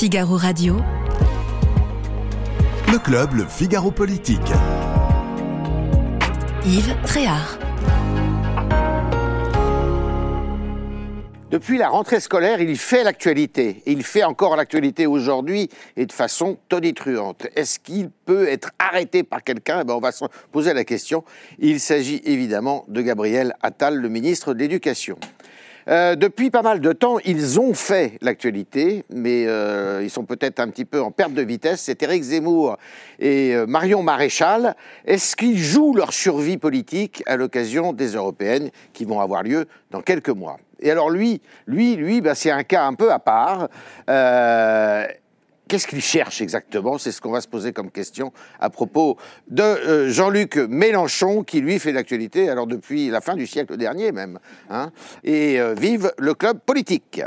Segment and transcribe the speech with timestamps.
[0.00, 0.76] Figaro Radio.
[2.90, 4.40] Le club, le Figaro Politique.
[6.64, 7.58] Yves Tréhard.
[11.50, 13.82] Depuis la rentrée scolaire, il fait l'actualité.
[13.84, 15.68] Il fait encore l'actualité aujourd'hui
[15.98, 17.48] et de façon tonitruante.
[17.54, 19.80] Est-ce qu'il peut être arrêté par quelqu'un?
[19.82, 21.24] Eh ben, On va se poser la question.
[21.58, 25.18] Il s'agit évidemment de Gabriel Attal, le ministre de l'Éducation.
[25.90, 30.60] Euh, depuis pas mal de temps, ils ont fait l'actualité, mais euh, ils sont peut-être
[30.60, 31.80] un petit peu en perte de vitesse.
[31.80, 32.76] C'est Éric Zemmour
[33.18, 34.76] et euh, Marion Maréchal.
[35.04, 40.00] Est-ce qu'ils jouent leur survie politique à l'occasion des européennes qui vont avoir lieu dans
[40.00, 40.58] quelques mois?
[40.78, 43.68] Et alors lui, lui, lui, bah, c'est un cas un peu à part.
[45.70, 46.98] Qu'est-ce qu'il cherche exactement?
[46.98, 49.16] C'est ce qu'on va se poser comme question à propos
[49.48, 54.10] de euh, Jean-Luc Mélenchon, qui lui fait l'actualité, alors depuis la fin du siècle dernier
[54.10, 54.40] même.
[54.68, 54.90] Hein,
[55.22, 57.22] et euh, vive le club politique.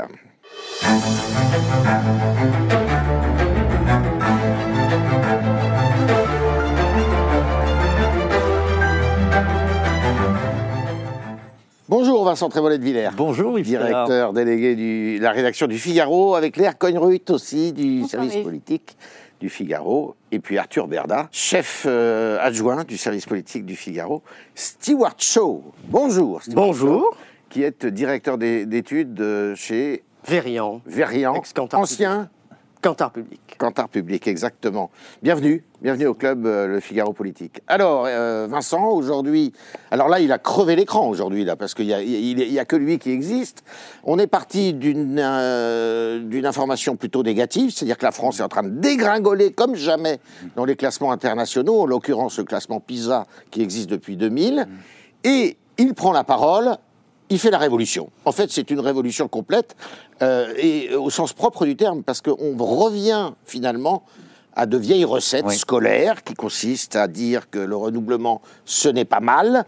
[11.96, 13.10] Bonjour Vincent Trévolet de Villers.
[13.16, 18.34] Bonjour Yves Directeur délégué de la rédaction du Figaro, avec Léa Cognruth aussi du service
[18.38, 18.96] politique
[19.38, 24.24] du Figaro, et puis Arthur Berda, chef euh, adjoint du service politique du Figaro.
[24.56, 26.40] Stewart Shaw, bonjour.
[26.48, 27.16] bonjour.
[27.48, 30.80] qui est directeur d'études euh, chez Verian.
[30.86, 31.40] Verian,
[31.74, 32.28] ancien
[32.84, 33.40] Cantar Public.
[33.56, 34.90] Cantar Public, exactement.
[35.22, 37.62] Bienvenue, bienvenue au club euh, Le Figaro Politique.
[37.66, 39.54] Alors, euh, Vincent, aujourd'hui,
[39.90, 42.98] alors là, il a crevé l'écran aujourd'hui, là, parce qu'il n'y a, a que lui
[42.98, 43.64] qui existe.
[44.02, 48.48] On est parti d'une euh, d'une information plutôt négative, c'est-à-dire que la France est en
[48.48, 50.18] train de dégringoler comme jamais
[50.54, 54.68] dans les classements internationaux, en l'occurrence le classement PISA qui existe depuis 2000.
[55.24, 56.76] Et il prend la parole
[57.30, 58.10] il fait la révolution.
[58.24, 59.76] En fait, c'est une révolution complète,
[60.22, 64.04] euh, et au sens propre du terme, parce qu'on revient finalement
[64.56, 69.20] à de vieilles recettes scolaires qui consistent à dire que le renouvellement, ce n'est pas
[69.20, 69.64] mal,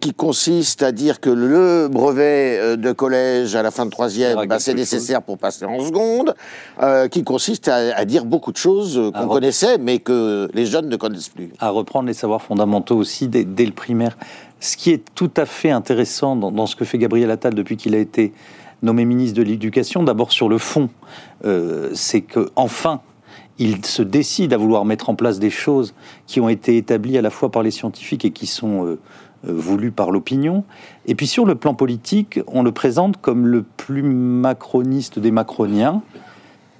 [0.00, 4.46] qui consistent à dire que le brevet euh, de collège à la fin de troisième,
[4.46, 6.34] bah, c'est nécessaire pour passer en seconde,
[6.82, 10.96] euh, qui consiste à, dire beaucoup de choses qu'on connaissait, mais que les jeunes ne
[10.96, 11.52] connaissent plus.
[11.60, 14.16] À reprendre les savoirs fondamentaux aussi dès, dès le primaire.
[14.60, 17.94] Ce qui est tout à fait intéressant dans, ce que fait Gabriel Attal depuis qu'il
[17.94, 18.32] a été
[18.82, 20.88] nommé ministre de l'Éducation, d'abord sur le fond,
[21.44, 23.00] euh, c'est que enfin
[23.58, 25.94] il se décide à vouloir mettre en place des choses
[26.26, 28.98] qui ont été établies à la fois par les scientifiques et qui sont euh,
[29.48, 30.64] euh, voulues par l'opinion.
[31.06, 36.02] Et puis sur le plan politique, on le présente comme le plus macroniste des macroniens,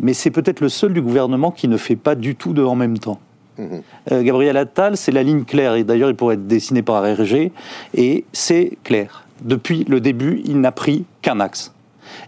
[0.01, 2.75] mais c'est peut-être le seul du gouvernement qui ne fait pas du tout de en
[2.75, 3.21] même temps.
[3.59, 7.53] Euh, Gabriel Attal, c'est la ligne claire, et d'ailleurs il pourrait être dessiné par RG,
[7.95, 9.25] et c'est clair.
[9.43, 11.73] Depuis le début, il n'a pris qu'un axe.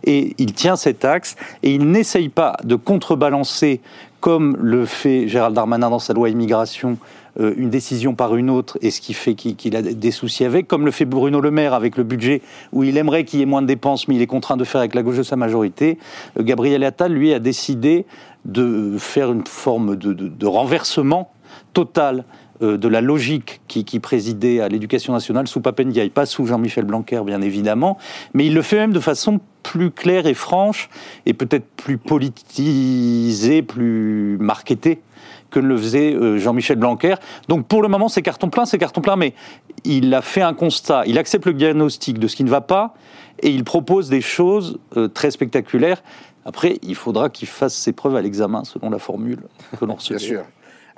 [0.05, 3.81] Et il tient cet axe, et il n'essaye pas de contrebalancer,
[4.21, 6.99] comme le fait Gérald Darmanin dans sa loi immigration,
[7.39, 10.87] une décision par une autre, et ce qui fait qu'il a des soucis avec, comme
[10.87, 12.41] le fait Bruno Le Maire avec le budget,
[12.73, 14.81] où il aimerait qu'il y ait moins de dépenses, mais il est contraint de faire
[14.81, 15.99] avec la gauche de sa majorité.
[16.39, 18.07] Euh, Gabriel Attal, lui, a décidé
[18.45, 21.33] de faire une forme de, renversement
[21.73, 22.25] total
[22.63, 27.23] euh, de la logique qui, présidait à l'éducation nationale sous Papendiaï, pas sous Jean-Michel Blanquer
[27.27, 27.99] bien évidemment,
[28.35, 30.89] mais il le fait même de façon plus claire et franche
[31.27, 35.01] et peut-être plus politisée, plus marketée
[35.51, 37.15] que ne le faisait euh, Jean-Michel Blanquer.
[37.49, 39.35] Donc pour le moment, c'est carton plein, c'est carton plein, mais
[39.85, 42.95] il a fait un constat, il accepte le diagnostic de ce qui ne va pas
[43.41, 46.03] et il propose des choses euh, très spectaculaires.
[46.45, 49.41] Après, il faudra qu'il fasse ses preuves à l'examen selon la formule
[49.79, 50.45] que l'on Bien sûr.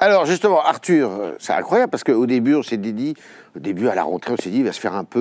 [0.00, 3.14] Alors justement, Arthur, euh, c'est incroyable parce qu'au début, on s'est dit,
[3.56, 5.18] au début à la rentrée, on s'est dit, il va se faire un peu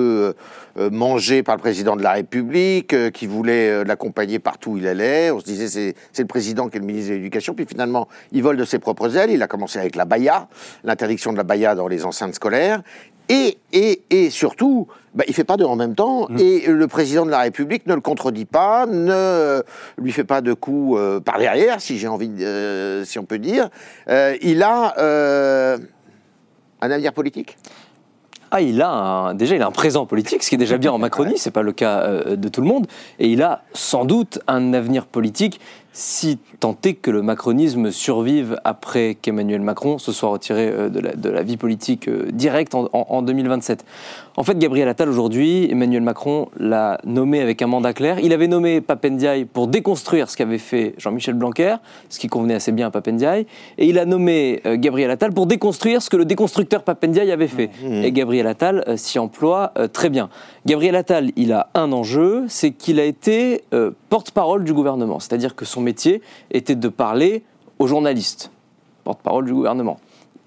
[0.78, 4.86] euh, euh, manger par le président de la République, qui voulait l'accompagner partout où il
[4.86, 5.32] allait.
[5.32, 5.66] On se disait,
[6.12, 7.54] c'est le président qui est le ministre de l'Éducation.
[7.54, 9.30] Puis finalement, il vole de ses propres ailes.
[9.30, 10.46] Il a commencé avec la baya,
[10.84, 12.82] l'interdiction de la baya dans les enceintes scolaires.
[13.28, 16.38] Et, et, et surtout, bah, il fait pas de en même temps, mmh.
[16.38, 19.62] et le président de la République ne le contredit pas, ne
[19.96, 23.38] lui fait pas de coups euh, par derrière, si j'ai envie, euh, si on peut
[23.38, 23.68] dire.
[24.08, 24.94] Euh, il a
[26.80, 27.58] un avenir politique?
[28.50, 30.98] Ah, il a déjà il a un présent politique, ce qui est déjà bien en
[31.06, 32.86] Macronie, c'est pas le cas de tout le monde,
[33.18, 35.60] et il a sans doute un avenir politique
[35.92, 41.28] si tant est que le macronisme survive après qu'Emmanuel Macron se soit retiré euh, de
[41.28, 43.84] la, vie politique euh, directe en, 2027.
[44.36, 48.18] En fait, Gabriel Attal, aujourd'hui, Emmanuel Macron l'a nommé avec un mandat clair.
[48.20, 51.76] Il avait nommé Papendiaï pour déconstruire ce qu'avait fait Jean-Michel Blanquer,
[52.08, 53.46] ce qui convenait assez bien à Papendiaï.
[53.78, 57.48] Et il a nommé euh, Gabriel Attal pour déconstruire ce que le déconstructeur Papendiaï avait
[57.48, 57.70] fait.
[57.82, 58.04] Mmh.
[58.04, 60.28] Et Gabriel Attal s'y emploie très bien.
[60.66, 63.64] Gabriel Attal, il a un enjeu, c'est qu'il a été
[64.08, 65.18] porte-parole du gouvernement.
[65.18, 67.44] C'est-à-dire que son son métier était de parler
[67.78, 68.50] aux journalistes,
[69.04, 70.00] porte-parole du gouvernement.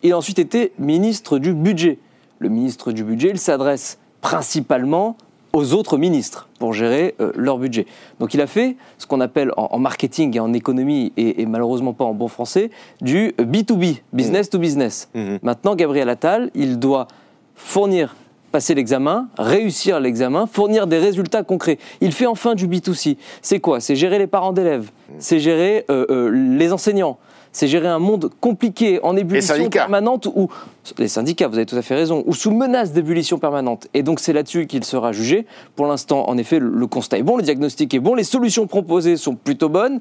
[0.04, 2.00] Il a ensuite été ministre du budget.
[2.40, 5.16] Le ministre du budget, il s'adresse principalement
[5.54, 7.86] aux autres ministres pour gérer euh, leur budget.
[8.20, 12.06] Donc il a fait ce qu'on appelle en, marketing et en économie, et, malheureusement pas
[12.06, 12.70] en bon français,
[13.00, 15.10] du B2B, business to business.
[15.14, 15.38] Mmh.
[15.44, 17.08] Maintenant, Gabriel Attal, il doit
[17.56, 18.16] fournir
[18.52, 21.78] passer l'examen, réussir l'examen, fournir des résultats concrets.
[22.02, 23.18] Il fait enfin du B2C.
[23.42, 23.80] C'est quoi?
[23.80, 27.18] C'est gérer les parents d'élèves, c'est gérer euh, euh, les enseignants,
[27.52, 30.50] c'est gérer un monde compliqué, en ébullition permanente, ou
[30.98, 33.88] les syndicats, vous avez tout à fait raison, ou sous menace d'ébullition permanente.
[33.94, 35.46] Et donc c'est là-dessus qu'il sera jugé.
[35.76, 39.18] Pour l'instant, en effet, le constat est bon, le diagnostic est bon, les solutions proposées
[39.18, 40.00] sont plutôt bonnes.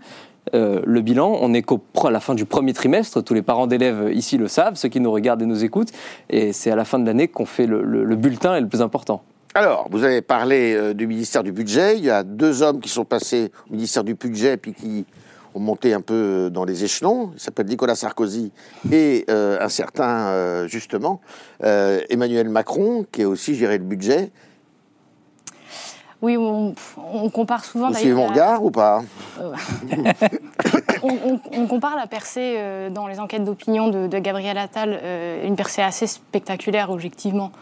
[0.55, 1.65] Euh, le bilan, on est
[2.05, 5.01] à la fin du premier trimestre, tous les parents d'élèves ici le savent, ceux qui
[5.01, 5.93] nous regardent et nous écoutent,
[6.29, 9.23] et c'est à la fin de l'année qu'on fait le, bulletin et le plus important.
[9.55, 12.89] Alors, vous avez parlé euh, du ministère du Budget, il y a deux hommes qui
[12.89, 15.07] sont passés au ministère du Budget puis qui
[15.55, 17.31] ont monté un peu dans les échelons.
[17.35, 18.53] Il s'appelle Nicolas Sarkozy
[18.91, 21.21] et euh, un certain, euh, justement,
[21.65, 24.31] euh, Emmanuel Macron, qui a aussi géré le budget.
[26.23, 26.75] Oui, on,
[27.31, 27.89] compare souvent.
[27.89, 29.03] Vous suivez mon regard ou pas
[31.03, 32.59] on, compare la percée
[32.91, 35.01] dans les enquêtes d'opinion de, de, Gabriel Attal,
[35.45, 37.53] une percée assez spectaculaire, objectivement,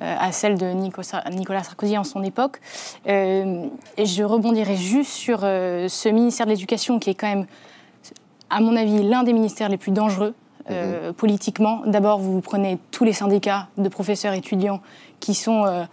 [0.00, 2.60] euh, à celle de Nicolas Sarkozy en son époque.
[3.06, 3.66] Euh,
[3.98, 7.46] et je rebondirai juste sur euh, ce ministère de l'Éducation qui est quand même,
[8.48, 10.34] à mon avis, l'un des ministères les plus dangereux
[10.70, 11.12] mhm.
[11.12, 11.82] politiquement.
[11.86, 14.80] D'abord, vous prenez tous les syndicats de professeurs étudiants
[15.22, 15.86] qui sont,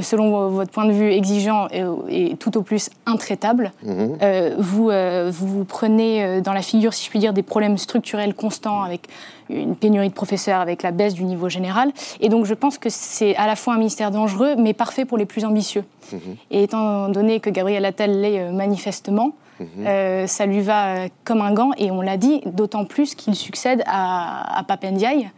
[0.00, 1.68] selon votre point de vue, exigeants
[2.08, 3.72] et, tout au plus intraitables.
[3.82, 4.18] Mhm.
[4.58, 4.90] vous,
[5.30, 9.08] vous prenez dans la figure, si je puis dire, des problèmes structurels constants avec
[9.50, 11.92] une pénurie de professeurs avec la baisse du niveau général.
[12.20, 15.18] Et donc je pense que c'est à la fois un ministère dangereux, mais parfait pour
[15.18, 15.84] les plus ambitieux.
[16.12, 16.20] Mhm.
[16.50, 19.66] Et étant donné que Gabriel Attal l'est euh, manifestement, mhm.
[19.86, 23.34] euh, ça lui va euh, comme un gant, et on l'a dit, d'autant plus qu'il
[23.34, 25.30] succède à, à Papendiaï.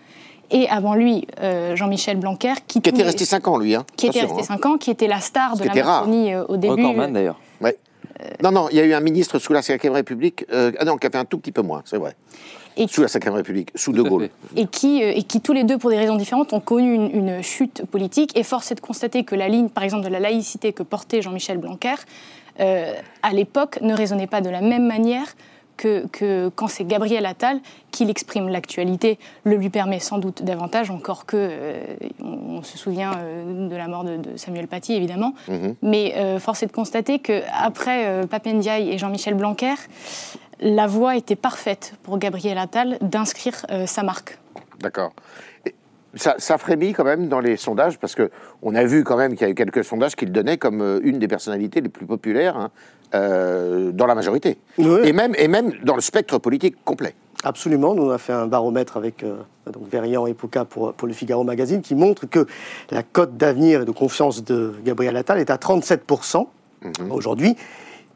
[0.50, 1.26] Et avant lui,
[1.75, 3.75] Jean-Michel Blanquer, qui, qui était resté 5 ans, lui.
[3.75, 4.70] Hein, qui était resté 5 hein.
[4.70, 6.82] ans, qui était la star de la Macronie au début.
[6.82, 7.38] Recordman, d'ailleurs.
[7.60, 7.76] Ouais.
[8.43, 11.06] Non, non, il y a eu un ministre sous la Ve République, ah non, qui
[11.06, 12.14] a fait un tout petit peu moins, c'est vrai
[12.87, 14.28] sous la Ve République, sous De Gaulle.
[14.54, 17.43] Et qui, euh, et qui, tous les deux, pour des raisons différentes, ont connu une,
[17.43, 18.37] chute politique.
[18.37, 21.22] Et force est de constater que la ligne, par exemple, de la laïcité que portait
[21.22, 21.94] Jean-Michel Blanquer,
[22.60, 25.26] euh, à l'époque, ne résonnait pas de la même manière
[25.76, 28.49] que, que, quand c'est Gabriel Attal qui l'exprime.
[28.49, 31.84] L'actualité le lui permet sans doute davantage, encore que euh,
[32.23, 35.34] on, se souvient de la mort de, Samuel Paty, évidemment.
[35.49, 35.75] Mhm.
[35.82, 39.75] Mais force est de constater qu'après Papendiaï et Jean-Michel Blanquer,
[40.61, 44.38] la voie était parfaite pour Gabriel Attal d'inscrire euh, sa marque.
[44.81, 45.12] D'accord.
[46.17, 49.43] Ça, ça, frémit quand même dans les sondages, parce qu'on a vu quand même qu'il
[49.43, 52.07] y a eu quelques sondages qui le donnaient comme euh, une des personnalités les plus
[52.07, 52.71] populaires hein,
[53.15, 54.59] euh, dans la majorité.
[54.79, 57.15] Et, même, et même dans le spectre politique complet.
[57.45, 57.95] Absolument.
[57.95, 59.25] Nous, on a fait un baromètre avec
[59.73, 62.47] donc Verian et Pouka pour, pour le Figaro Magazine qui montre que
[62.91, 66.47] la cote d'avenir et de confiance de Gabriel Attal est à 37%
[66.83, 67.13] mhm.
[67.13, 67.57] aujourd'hui.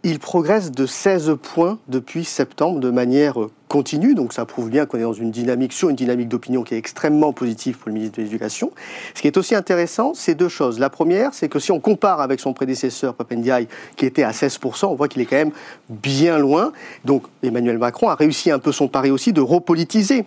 [0.03, 3.35] Il progresse de 16 points depuis septembre de manière
[3.69, 6.75] continue, donc ça prouve bien qu'on est dans une dynamique, sur une dynamique d'opinion qui
[6.75, 8.73] est extrêmement positive pour le ministre de l'Éducation.
[9.15, 10.79] Ce qui est aussi intéressant, c'est deux choses.
[10.79, 14.87] La première, c'est que si on compare avec son prédécesseur, Papendiaï, qui était à 16%,
[14.87, 15.53] on voit qu'il est quand même
[15.91, 16.73] bien loin.
[17.05, 20.25] Donc Emmanuel Macron a réussi un peu son pari aussi de repolitiser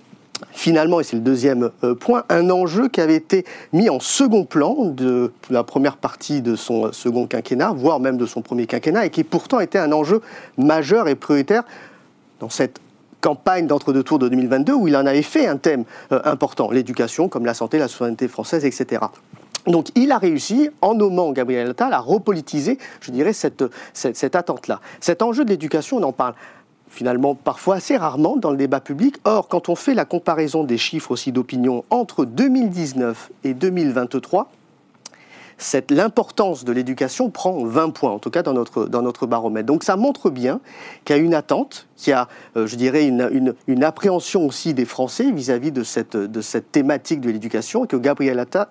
[0.51, 4.45] finalement, et c'est le deuxième euh, point, un enjeu qui avait été mis en second
[4.45, 9.05] plan de la première partie de son second quinquennat, voire même de son premier quinquennat,
[9.05, 10.21] et qui pourtant était un enjeu
[10.57, 11.63] majeur et prioritaire
[12.39, 12.79] dans cette
[13.21, 17.29] campagne d'entre-deux tours de 2022, où il en avait fait un thème euh, important, l'éducation,
[17.29, 19.01] comme la santé, la souveraineté française, etc.
[19.65, 23.63] Donc il a réussi, en nommant Gabriel Attal, à repolitiser, je dirais, cette,
[23.93, 24.81] cette, cette attente-là.
[24.99, 26.33] Cet enjeu de l'éducation, on en parle
[26.93, 29.17] finalement parfois assez rarement dans le débat public.
[29.25, 34.49] Or, quand on fait la comparaison des chiffres aussi d'opinion entre 2019 et 2023,
[35.89, 39.65] l'importance de l'éducation prend 20 points, en tout cas dans notre, dans notre baromètre.
[39.65, 40.59] Donc ça montre bien
[41.05, 44.73] qu'il y a une attente, qu'il y a, euh, je dirais, une, une, appréhension aussi
[44.73, 48.67] des Français vis-à-vis de, cette, de cette thématique de l'éducation, que Gabriel Attal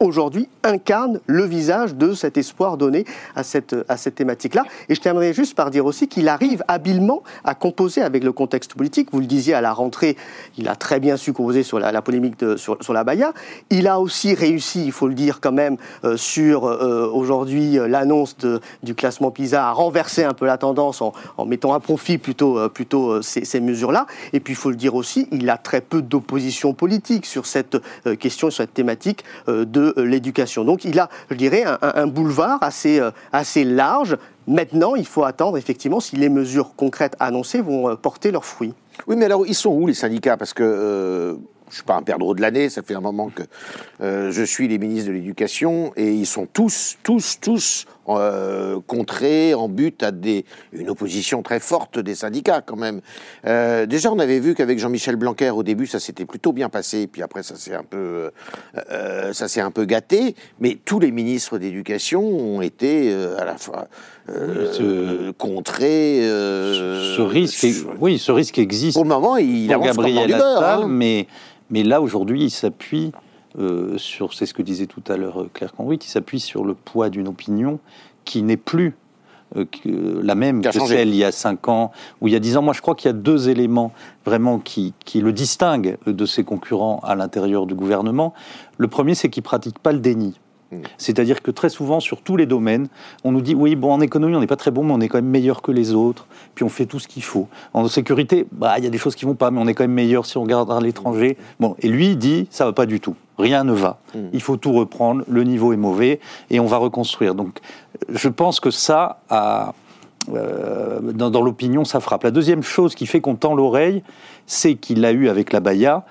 [0.00, 3.04] aujourd'hui incarne le visage de cet espoir donné
[3.36, 4.64] à cette, à cette thématique-là.
[4.88, 8.74] Et je terminerai juste par dire aussi qu'il arrive habilement à composer avec le contexte
[8.74, 9.08] politique.
[9.12, 10.16] Vous le disiez à la rentrée,
[10.56, 13.34] il a très bien su composer sur la, polémique sur, la Baïa.
[13.68, 17.86] Il a aussi réussi, il faut le dire quand même, euh, sur euh, aujourd'hui euh,
[17.86, 18.36] l'annonce
[18.82, 22.68] du classement PISA à renverser un peu la tendance en, en mettant à profit plutôt,
[22.70, 24.06] plutôt ces, ces mesures-là.
[24.32, 27.76] Et puis il faut le dire aussi, il a très peu d'opposition politique sur cette
[28.18, 30.64] question, sur cette thématique de de l'éducation.
[30.64, 33.00] Donc il a, je dirais, un, boulevard assez,
[33.32, 34.16] assez large.
[34.46, 38.74] Maintenant, il faut attendre effectivement si les mesures concrètes annoncées vont porter leurs fruits.
[39.06, 40.36] Oui, mais alors ils sont où les syndicats?
[40.36, 41.38] Parce que
[41.70, 43.42] je suis pas un perdreau de l'année, ça fait un moment que
[44.00, 49.54] euh, je suis les ministres de l'Éducation et ils sont tous, tous, tous euh, contrés
[49.54, 53.00] en but à des, une opposition très forte des syndicats quand même.
[53.46, 57.06] Euh, déjà, on avait vu qu'avec Jean-Michel Blanquer au début, ça s'était plutôt bien passé,
[57.06, 58.32] puis après ça s'est un peu,
[59.32, 60.34] ça s'est un peu gâté.
[60.58, 63.86] Mais tous les ministres d'éducation ont été à la fois
[65.38, 66.20] contrés.
[66.22, 68.94] ce risque, oui, ce risque existe.
[68.94, 70.86] Pour le moment, il avance Gabriel Attal, hein.
[70.88, 71.28] mais
[71.70, 73.12] mais là, aujourd'hui, il s'appuie
[73.58, 76.64] euh, sur, c'est ce que disait tout à l'heure euh, Claire Conduit, il s'appuie sur
[76.64, 77.80] le poids d'une opinion
[78.24, 78.94] qui n'est plus
[79.56, 79.64] euh,
[80.22, 82.62] la même que celle il y a 5 ans ou il y a 10 ans.
[82.62, 83.92] Moi, je crois qu'il y a deux éléments
[84.24, 88.34] vraiment qui, qui le distinguent de ses concurrents à l'intérieur du gouvernement.
[88.78, 90.38] Le premier, c'est qu'il ne pratique pas le déni.
[90.72, 90.82] Hmm.
[90.98, 92.88] C'est-à-dire que très souvent, sur tous les domaines,
[93.24, 95.08] on nous dit oui, bon, en économie, on n'est pas très bon, mais on est
[95.08, 97.48] quand même meilleur que les autres, puis on fait tout ce qu'il faut.
[97.74, 99.84] En sécurité, bah, il y a des choses qui vont pas, mais on est quand
[99.84, 101.36] même meilleur si on regarde à l'étranger.
[101.58, 103.98] Bon, et lui dit ça va pas du tout, rien ne va.
[104.14, 104.28] Hmm.
[104.32, 107.34] Il faut tout reprendre, le niveau est mauvais, et on va reconstruire.
[107.34, 107.58] Donc,
[108.08, 109.74] je pense que ça, a,
[110.32, 112.22] euh, dans, dans l'opinion, ça frappe.
[112.22, 114.02] La deuxième chose qui fait qu'on tend l'oreille,
[114.46, 116.04] c'est qu'il a eu avec la Baïa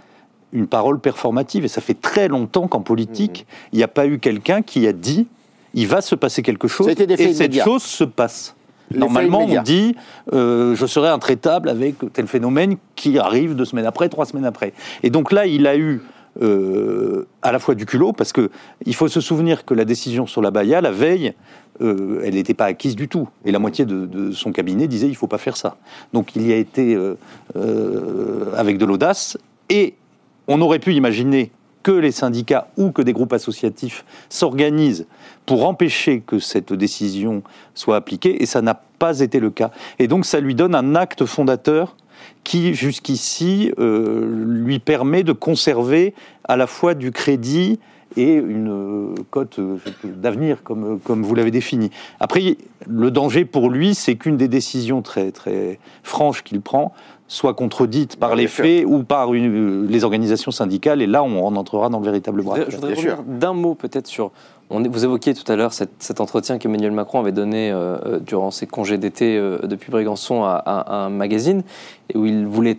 [0.53, 1.65] une parole performative.
[1.65, 3.70] Et ça fait très longtemps qu'en politique, mmh.
[3.74, 5.27] il n'y a pas eu quelqu'un qui a dit
[5.74, 8.56] il va se passer quelque chose et cette chose se passe.
[8.91, 9.96] Normalement, on dit
[10.34, 14.74] euh, je serai intraitable avec tel phénomène qui arrive deux semaines après, trois semaines après.
[15.03, 16.01] Et donc là, il a eu
[16.41, 18.50] euh, à la fois du culot, parce que
[18.86, 21.34] il faut se souvenir que la décision sur la Baïa, la veille,
[21.82, 23.27] euh, elle n'était pas acquise du tout.
[23.46, 25.77] Et la moitié de, de son cabinet disait il ne faut pas faire ça.
[26.13, 26.98] Donc il y a été
[28.58, 29.38] avec de l'audace
[29.70, 29.94] et
[30.50, 31.51] on aurait pu imaginer
[31.84, 35.08] que les syndicats ou que des groupes associatifs s'organisent
[35.46, 37.41] pour empêcher que cette décision
[37.74, 39.72] soit appliquée, et ça n'a pas été le cas.
[39.98, 41.96] Et donc ça lui donne un acte fondateur
[42.44, 46.13] qui, jusqu'ici, euh, lui permet de conserver
[46.44, 47.79] à la fois du crédit
[48.18, 51.91] et une cote euh, d'avenir, comme, vous l'avez défini.
[52.20, 56.94] Après, le danger pour lui, c'est qu'une des décisions très franches qu'il prend
[57.29, 62.00] soit contredite par les faits ou par les organisations syndicales, et là, on, entrera dans
[62.00, 62.57] le véritable bras.
[62.67, 64.31] Je voudrais revenir d'un mot peut-être sur...
[64.71, 68.50] On, vous évoquiez tout à l'heure cet, entretien qu'Emmanuel Macron avait donné euh, euh, durant
[68.50, 71.62] ses congés d'été euh, depuis Brégançon à, un magazine,
[72.09, 72.77] et où il voulait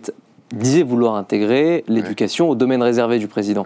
[0.53, 3.63] disait vouloir intégrer l'éducation au domaine réservé du président.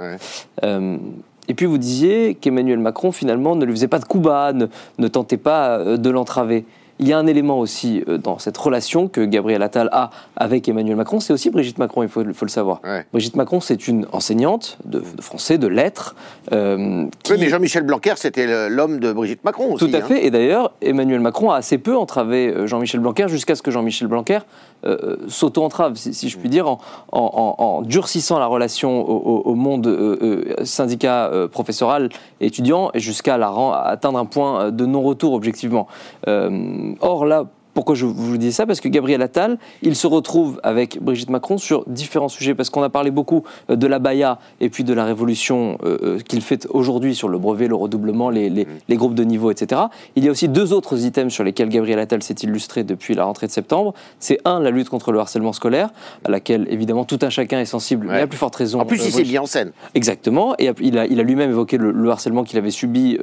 [0.61, 5.07] et puis vous disiez qu'Emmanuel Macron finalement ne lui faisait pas de coup bas, ne
[5.07, 6.63] tentait pas de l'entraver.
[6.99, 10.69] Il y a un élément aussi euh, dans cette relation que Gabriel Attal a avec
[10.69, 12.81] Emmanuel Macron, c'est aussi Brigitte Macron, il faut, le savoir.
[13.11, 16.15] Brigitte Macron, c'est une enseignante de, français, de lettres.
[16.51, 19.85] Euh, Oui, mais Jean-Michel Blanquer, c'était l'homme de Brigitte Macron aussi.
[19.85, 20.05] Tout à hein.
[20.05, 23.71] fait, et d'ailleurs, Emmanuel Macron a assez peu entravé euh, Jean-Michel Blanquer jusqu'à ce que
[23.71, 24.39] Jean-Michel Blanquer
[24.85, 26.77] euh, s'auto-entrave, si, je puis dire,
[27.11, 32.09] en, durcissant la relation au, monde syndicat professoral
[32.41, 35.87] étudiant jusqu'à atteindre un point de non-retour objectivement.
[36.27, 38.65] Or là, pourquoi je vous dis ça?
[38.65, 42.55] Parce que Gabriel Attal, il se retrouve avec Brigitte Macron sur différents sujets.
[42.55, 45.97] Parce qu'on a parlé beaucoup euh, de la Baïa et puis de la révolution euh,
[46.01, 48.65] euh, qu'il fait aujourd'hui sur le brevet, le redoublement, les, mm.
[48.87, 49.81] les, groupes de niveau, etc.
[50.15, 53.25] Il y a aussi deux autres items sur lesquels Gabriel Attal s'est illustré depuis la
[53.25, 53.93] rentrée de septembre.
[54.19, 55.89] C'est un, la lutte contre le harcèlement scolaire,
[56.23, 58.79] à laquelle évidemment tout un chacun est sensible, mais à plus forte raison.
[58.79, 59.73] En plus, il s'est mis en scène.
[59.95, 60.55] Exactement.
[60.59, 63.17] Et il a, il a lui-même évoqué le, harcèlement qu'il avait subi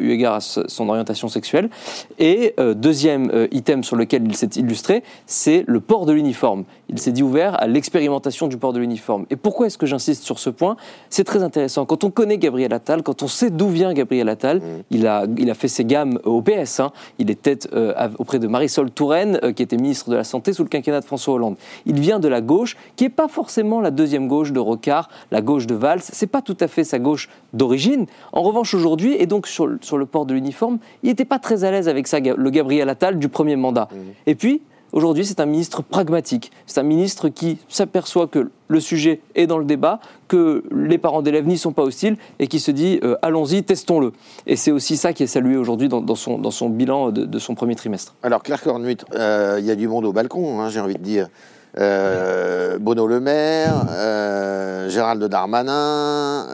[0.00, 1.70] eu égard à son orientation sexuelle.
[2.18, 6.64] Et deuxième item sur lequel il s'est illustré, c'est le port de l'uniforme.
[6.88, 9.26] Il s'est dit ouvert à l'expérimentation du port de l'uniforme.
[9.30, 10.76] Et pourquoi est-ce que j'insiste sur ce point?
[11.08, 11.86] C'est très intéressant.
[11.86, 14.62] Quand on connaît Gabriel Attal, quand on sait d'où vient Gabriel Attal, mm.
[14.90, 16.80] il, a, il a fait ses gammes au PS.
[16.80, 16.92] Hein.
[17.18, 20.62] Il était euh, auprès de Marisol Touraine, euh, qui était ministre de la Santé sous
[20.62, 21.56] le quinquennat de François Hollande.
[21.86, 25.40] Il vient de la gauche, qui n'est pas forcément la deuxième gauche de Rocard, la
[25.40, 26.00] gauche de Valls.
[26.02, 28.06] C'est pas tout à fait sa gauche d'origine.
[28.32, 31.64] En revanche, aujourd'hui, et donc sur, sur le port de l'uniforme, il n'était pas très
[31.64, 33.88] à l'aise avec ça, le Gabriel Attal du premier mandat.
[33.90, 33.96] Mmh.
[34.26, 34.62] Et puis,
[34.94, 36.50] aujourd'hui, c'est un ministre pragmatique.
[36.66, 41.20] C'est un ministre qui s'aperçoit que le sujet est dans le débat, que les parents
[41.20, 44.12] d'élèves n'y sont pas hostiles et qui se dit euh, allons-y, testons-le.
[44.46, 48.14] Et c'est aussi ça qui est salué aujourd'hui dans, son, bilan de, son premier trimestre.
[48.22, 51.02] Alors, Claire Cornuit, euh, il y a du monde au balcon, hein, j'ai envie de
[51.02, 51.28] dire.
[51.76, 56.46] Euh, Bono Le Maire, euh, Gérald Darmanin.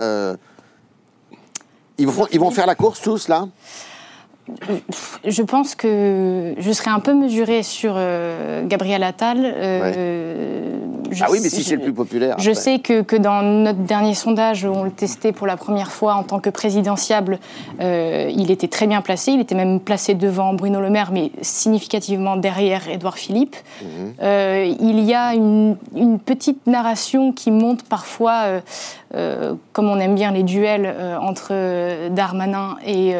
[1.98, 3.46] ils vont faire la course tous, là?
[5.24, 9.38] Je pense que je serais un peu mesurée sur euh, Gabriel Attal.
[9.44, 10.76] Euh,
[11.10, 12.36] je ah oui, mais si c'est le plus populaire.
[12.38, 12.60] Je après.
[12.62, 16.22] sais que, que dans notre dernier sondage, on le testait pour la première fois en
[16.22, 17.38] tant que présidentiable,
[17.80, 19.32] euh, il était très bien placé.
[19.32, 23.56] Il était même placé devant Bruno Le Maire, mais significativement derrière Édouard Philippe.
[23.82, 24.14] Mhm.
[24.80, 28.44] Il y a une, une petite narration qui monte parfois,
[29.72, 33.14] comme on aime bien les duels entre Darmanin et,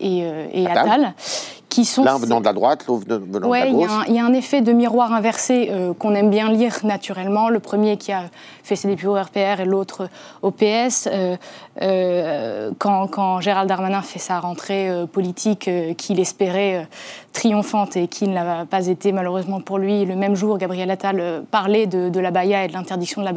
[0.00, 3.66] et, euh, et qui sont L'un venant de la droite, l'autre venant de Ouais, la
[3.66, 3.90] il y, gauche.
[3.90, 6.76] a un- il y a un effet de miroir inversé euh, qu'on aime bien lire
[6.84, 7.48] naturellement.
[7.48, 8.24] Le premier qui a
[8.62, 10.08] fait ses débuts au RPR et l'autre
[10.42, 11.08] au PS.
[11.10, 11.36] Euh,
[11.80, 16.86] euh, quand, quand Gérald Darmanin fait sa rentrée politique qu'il espérait
[17.32, 21.42] triomphante et qui ne l'a pas été malheureusement pour lui, le même jour, Gabriel Attal
[21.50, 23.32] parlait de, de la baya et de l'interdiction de la.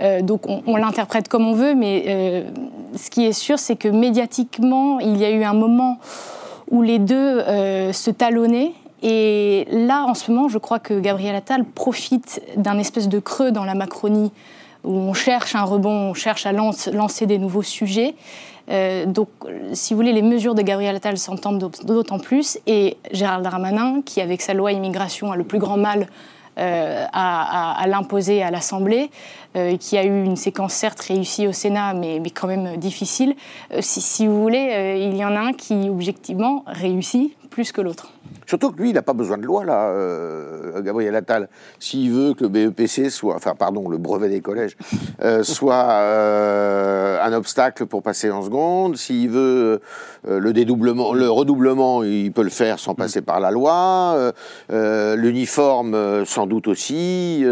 [0.00, 2.44] Euh, donc on, on l'interprète comme on veut, mais
[2.96, 5.98] ce qui est sûr, c'est que médiatiquement, il y a eu un moment
[6.70, 8.72] où les deux euh, se talonnaient.
[9.02, 13.50] Et là, en ce moment, je crois que Gabriel Attal profite d'un espèce de creux
[13.52, 14.32] dans la Macronie
[14.82, 18.14] où on cherche un rebond, on cherche à lance- lancer des nouveaux sujets.
[18.70, 19.28] Euh, donc,
[19.72, 22.58] si vous voulez, les mesures de Gabriel Attal s'entendent d'aut- d'autant plus.
[22.66, 26.06] Et Gérald Darmanin, qui avec sa loi immigration a le plus grand mal
[26.58, 29.10] euh, à, l'imposer à l'Assemblée,
[29.56, 33.34] euh, qui a eu une séquence certes réussie au Sénat, mais, mais quand même difficile.
[33.72, 37.36] Euh, si, vous voulez, il y en a un qui objectivement réussit
[38.46, 41.48] Surtout que lui, il n'a pas besoin de loi, là, euh, Gabriel Attal.
[41.78, 44.76] S'il veut que le BEPC soit, enfin, pardon, le brevet des collèges,
[45.22, 49.80] euh, soit euh, un obstacle pour passer en seconde, s'il veut
[50.26, 54.32] le dédoublement, le redoublement, il peut le faire sans passer par la loi,
[54.70, 57.44] l'uniforme, sans doute aussi.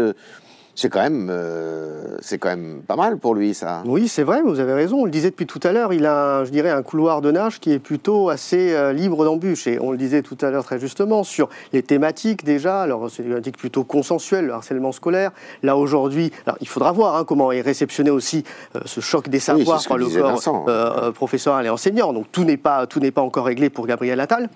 [0.75, 3.83] C'est quand même, euh, c'est quand même pas mal pour lui, ça.
[3.85, 5.01] Oui, c'est vrai, vous avez raison.
[5.01, 7.31] On le disait depuis tout à l'heure, il a, un- je dirais, un couloir de
[7.31, 9.67] nage qui est plutôt assez euh, libre d'embûches.
[9.67, 12.81] Et on le disait tout à l'heure très justement sur les thématiques déjà.
[12.81, 15.31] Alors, c'est des thématiques plutôt consensuelles, le harcèlement scolaire.
[15.61, 18.43] Là, aujourd'hui, alors, il faudra voir hein, comment est réceptionné aussi
[18.75, 22.13] euh, ce choc des savoirs ce par le corps euh, professoral et enseignant.
[22.13, 24.49] Donc, tout n'est pas, tout n'est pas encore réglé pour Gabriel Attal.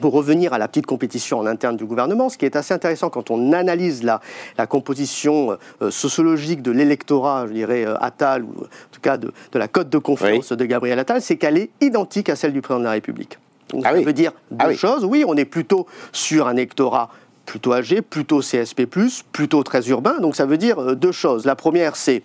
[0.00, 3.10] Pour revenir à la petite compétition en interne du gouvernement, ce qui est assez intéressant
[3.10, 4.20] quand on analyse la,
[4.56, 9.32] la composition euh, sociologique de l'électorat, je dirais, euh, Attal, ou en tout cas de,
[9.52, 12.62] de la cote de confiance de Gabriel Attal, c'est qu'elle est identique à celle du
[12.62, 13.38] président de la République.
[13.70, 14.04] Donc, Ah ça oui.
[14.04, 14.76] veut dire deux Ah oui.
[14.76, 15.04] choses.
[15.04, 17.10] Oui, on est plutôt sur un électorat
[17.46, 18.86] plutôt âgé, plutôt CSP+,
[19.32, 20.18] plutôt très urbain.
[20.20, 21.44] Donc ça veut dire euh, deux choses.
[21.44, 22.22] La première, c'est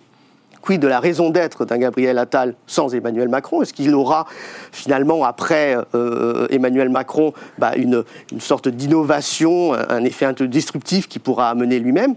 [0.74, 3.62] de la raison d'être d'un Gabriel Attal sans Emmanuel Macron.
[3.62, 4.26] Est-ce qu'il aura
[4.72, 8.04] finalement, après euh, Emmanuel Macron, bah, une,
[8.40, 12.14] sorte d'innovation, un, un effet un peu disruptif qui pourra amener lui-même?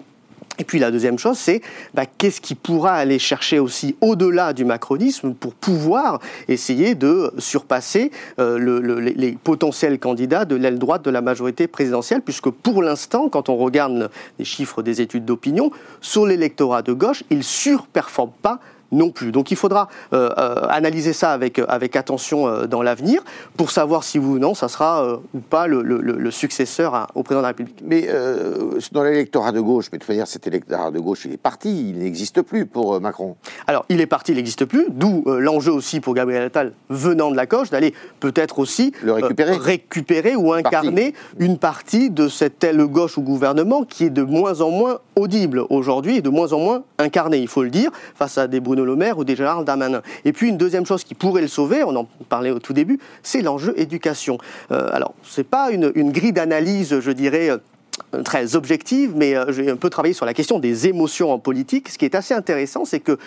[0.60, 1.62] Et puis la deuxième chose, c'est
[1.94, 8.12] bah, qu'est-ce qui pourra aller chercher aussi au-delà du macronisme pour pouvoir essayer de surpasser
[8.40, 12.50] euh, le- le- les, les potentiels candidats de l'aile droite de la majorité présidentielle, puisque
[12.50, 17.38] pour l'instant, quand on regarde les chiffres des études d'opinion, sur l'électorat de gauche, il
[17.38, 18.60] ne surperforme pas
[18.92, 19.32] non plus.
[19.32, 23.22] Donc il faudra euh, euh, analyser ça avec, avec attention euh, dans l'avenir
[23.58, 26.32] pour savoir si oui ou non ça sera euh, ou pas le, le- le- le
[26.32, 27.82] successeur à- au président de la République.
[27.84, 31.34] Mais euh, dans l'électorat de gauche, mais de toute manière, cet électorat de gauche, il
[31.34, 33.36] est parti, il n'existe plus pour euh, Macron.
[33.68, 37.32] Alors, il est parti, il n'existe plus, d'où euh, l'enjeu aussi pour Gabriel Attal, venant
[37.32, 39.54] de la gauche, d'aller peut-être aussi Le récupérer.
[39.56, 44.24] euh, récupérer ou incarner une partie de cette aile gauche au gouvernement qui est de
[44.24, 47.92] moins en moins audible aujourd'hui et de moins en moins incarnée, il faut le dire,
[48.16, 50.02] face à des Bruno Le Maire ou des Gérald Darmanin.
[50.26, 53.00] Et puis, une deuxième chose qui pourrait le sauver, on en parlait au tout début,
[53.24, 54.38] c'est l'enjeu éducation.
[54.72, 59.52] Euh, alors, c'est pas une, une grille d'analyse, je dirais, euh, très objective, mais euh,
[59.52, 61.90] j'ai un peu travaillé sur la question des émotions en politique.
[61.90, 63.18] Ce qui est assez intéressant, c'est que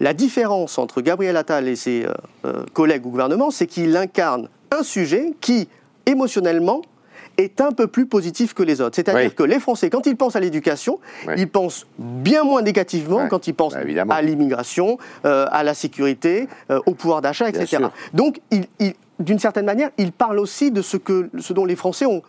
[0.00, 2.06] la différence entre Gabriel Attal et ses
[2.72, 5.68] collègues au gouvernement, c'est qu'il incarne un sujet qui,
[6.06, 6.82] émotionnellement,
[7.38, 8.96] est un peu plus positif que les autres.
[8.96, 9.34] C'est-à-dire Oui.
[9.34, 11.34] que les Français, quand ils pensent à l'éducation, Oui.
[11.38, 16.48] ils pensent bien moins négativement quand ils pensent Bah, à l'immigration, euh, à la sécurité,
[16.70, 17.84] euh, au pouvoir d'achat, etc.
[18.12, 21.76] Donc, il- il- d'une certaine manière, il parle aussi de ce, que, ce dont les
[21.76, 22.22] Français ont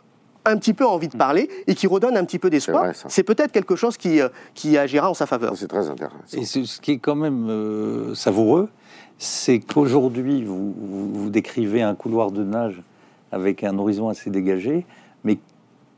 [0.45, 2.85] un petit peu envie de parler et qui redonne un petit peu d'espoir.
[3.09, 5.53] C'est peut-être quelque chose qui, euh, qui agira en sa faveur.
[5.55, 6.15] C'est très intéressant.
[6.33, 8.69] Et ce, qui est quand même euh, savoureux,
[9.17, 12.81] c'est qu'aujourd'hui, vous, vous, vous décrivez un couloir de nage
[13.31, 14.85] avec un horizon assez dégagé,
[15.23, 15.37] mais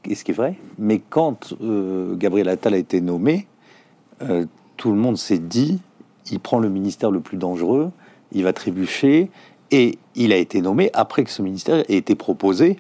[0.08, 3.48] et ce qui est vrai, mais quand euh, Gabriel Attal a été nommé,
[4.24, 4.46] euh,
[4.78, 5.80] tout le monde s'est dit,
[6.32, 7.92] il prend le ministère le plus dangereux,
[8.32, 9.30] il va trébucher,
[9.70, 12.78] et il a été nommé après que ce ministère ait été proposé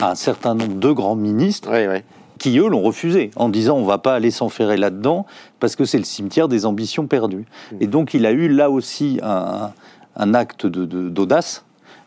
[0.00, 2.00] à un certain nombre de grands ministres Oui, oui.
[2.38, 5.26] qui eux l'ont refusé en disant on va pas aller s'enferrer là-dedans
[5.60, 7.44] parce que c'est le cimetière des ambitions perdues.
[7.80, 9.72] Et donc il a eu là aussi un,
[10.16, 11.64] un acte d'audace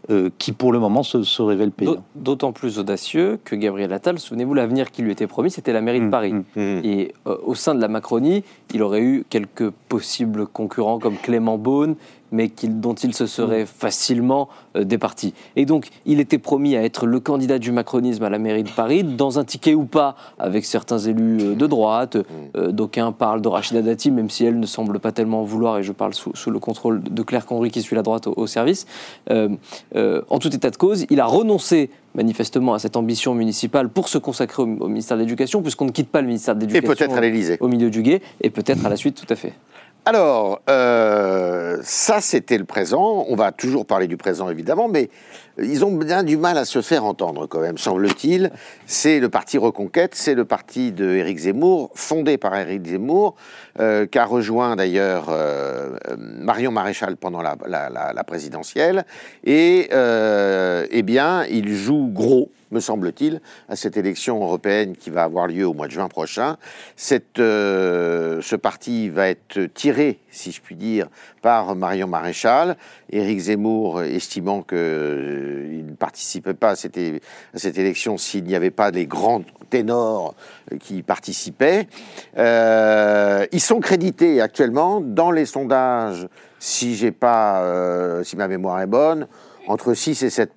[0.09, 2.03] euh, qui pour le moment se, se révèle payant.
[2.15, 5.99] D'autant plus audacieux que Gabriel Attal, souvenez-vous, l'avenir qui lui était promis, c'était la mairie
[5.99, 6.33] de Mmh, Paris.
[6.33, 6.43] mmh.
[6.55, 8.43] Et euh, au sein de la Macronie,
[8.73, 11.95] il aurait eu quelques possibles concurrents comme Clément Beaune,
[12.31, 15.33] mais dont il se serait facilement euh, départi.
[15.55, 18.69] Et donc, il était promis à être le candidat du macronisme à la mairie de
[18.69, 22.17] Paris, dans un ticket ou pas, avec certains élus euh, de droite.
[22.55, 25.77] Euh, D'aucuns parlent de Rachida Dati, même si elle ne semble pas tellement en vouloir,
[25.77, 28.33] et je parle sous, sous le contrôle de Claire Conry qui suit la droite au,
[28.35, 28.85] au service.
[29.29, 34.17] En tout état de cause, il a renoncé manifestement à cette ambition municipale pour se
[34.17, 36.95] consacrer au, au ministère de l'Éducation, puisqu'on ne quitte pas le ministère de Et l'Éducation
[36.95, 37.57] peut-être à l'Élysée.
[37.59, 39.53] au milieu du guet, et peut-être à la suite, tout à fait.
[40.07, 43.25] Alors, euh, ça c'était le présent.
[43.27, 45.09] On va toujours parler du présent évidemment, mais
[45.61, 48.51] ils ont bien du mal à se faire entendre quand même, semble-t-il.
[48.85, 53.35] C'est le parti Reconquête, c'est le parti de Éric Zemmour, fondé par Éric Zemmour,
[53.81, 59.05] euh, qu'a rejoint d'ailleurs euh, Marion Maréchal pendant la- la présidentielle.
[59.43, 65.23] Et euh, eh bien, il joue gros me semble-t-il, à cette élection européenne qui va
[65.23, 66.57] avoir lieu au mois de juin prochain.
[67.39, 71.07] Euh, ce parti va être tiré, si je puis dire,
[71.41, 72.77] par Marion Maréchal.
[73.09, 76.97] Éric Zemmour estimant qu'il ne participait pas à cette,
[77.77, 80.35] élection s'il n'y avait pas les grands ténors
[80.79, 81.87] qui y participaient.
[82.37, 86.27] Euh, ils sont crédités actuellement dans les sondages,
[86.59, 89.27] si euh, si ma mémoire est bonne,
[89.67, 90.51] entre 6 et 7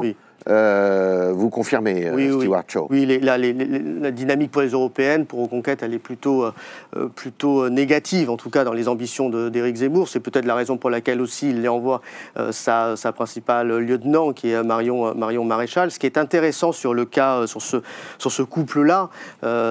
[0.00, 0.16] Oui.
[0.48, 2.32] Euh, vous confirmez, euh, Oui.
[2.32, 5.94] Stewart Shaw Oui, les- la, les- les- la dynamique pour les européennes, pour Reconquête, elle
[5.94, 10.08] est plutôt, euh, plutôt négative, en tout cas dans les ambitions d'Éric Zemmour.
[10.08, 12.00] C'est peut-être la raison pour laquelle aussi il envoie
[12.38, 15.90] euh, sa, sa principale lieutenant, qui est Marion, Marion Maréchal.
[15.90, 17.78] Ce qui est intéressant sur le cas, sur ce,
[18.18, 19.08] sur ce couple-là,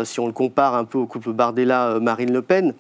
[0.04, 2.74] si on le compare un peu au couple Bardella-Marine Le Pen,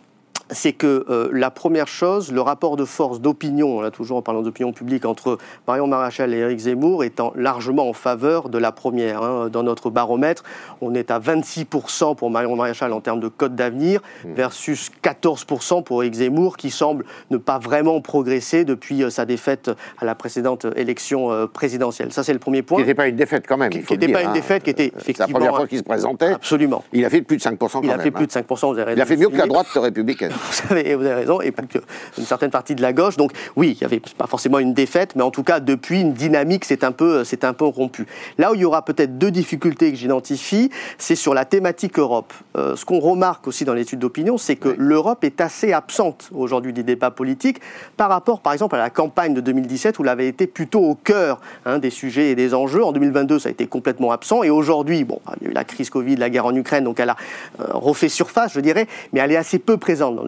[0.51, 4.41] c'est que euh, la première chose, le rapport de force d'opinion, là toujours en parlant
[4.41, 9.21] d'opinion publique, entre Marion Maréchal et Éric Zemmour étant largement en faveur de la première.
[9.23, 9.49] hein.
[9.49, 10.43] Dans notre baromètre,
[10.81, 16.03] on est à 26% pour Marion Maréchal en termes de code d'avenir versus 14% pour
[16.03, 20.65] Éric Zemmour qui semble ne pas vraiment progresser depuis euh, sa défaite à la précédente
[20.75, 22.11] élection euh, présidentielle.
[22.11, 22.79] Ça, c'est le premier Qui point.
[22.79, 24.33] n'était pas une défaite quand même, Qui il n'était pas une hein.
[24.33, 26.33] défaite, qui était C'est la effectivement première fois qu'il se présentait.
[26.33, 26.83] Absolument.
[26.93, 28.03] Il a fait plus de 5% quand Il a même.
[28.03, 28.41] fait plus hein.
[28.41, 30.31] de 5%, vous avez Il a fait mieux que la droite républicaine.
[30.39, 31.79] Vous avez, vous avez raison, et pas que
[32.17, 33.17] une certaine partie de la gauche.
[33.17, 36.13] Donc oui, il n'y avait pas forcément une défaite, mais en tout cas, depuis, une
[36.13, 38.07] dynamique s'est un peu, c'est un peu rompue.
[38.37, 42.33] Là où il y aura peut-être deux difficultés que j'identifie, c'est sur la thématique Europe.
[42.57, 46.73] Euh, ce qu'on remarque aussi dans l'étude d'opinion, c'est que l'Europe est assez absente aujourd'hui
[46.73, 47.59] du débat politique
[47.97, 50.95] par rapport, par exemple, à la campagne de 2017 où elle avait été plutôt au
[50.95, 52.83] cœur hein, des sujets et des enjeux.
[52.83, 55.63] En 2022, ça a été complètement absent, et aujourd'hui, bon, il y a eu la
[55.63, 57.17] crise Covid, la guerre en Ukraine, donc elle a
[57.59, 60.23] euh, refait surface, je dirais, mais elle est assez peu présente dans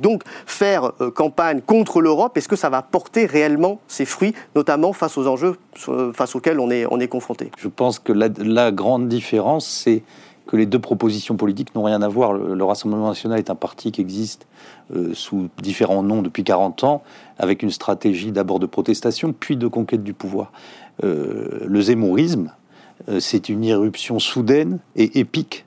[0.00, 4.92] Donc, faire euh, campagne contre l'Europe, est-ce que ça va porter réellement ses fruits, notamment
[4.92, 5.56] face aux enjeux
[5.88, 7.50] euh, face auxquels on est, on est confronté?
[7.58, 10.02] Je pense que la, grande différence, c'est
[10.46, 12.32] que les deux propositions politiques n'ont rien à voir.
[12.32, 14.46] Le, le Rassemblement national est un parti qui existe
[14.94, 17.02] euh, sous différents noms depuis 40 ans,
[17.38, 20.52] avec une stratégie d'abord de protestation, puis de conquête du pouvoir.
[21.02, 22.52] Le zémourisme,
[23.18, 25.64] c'est une irruption soudaine et épique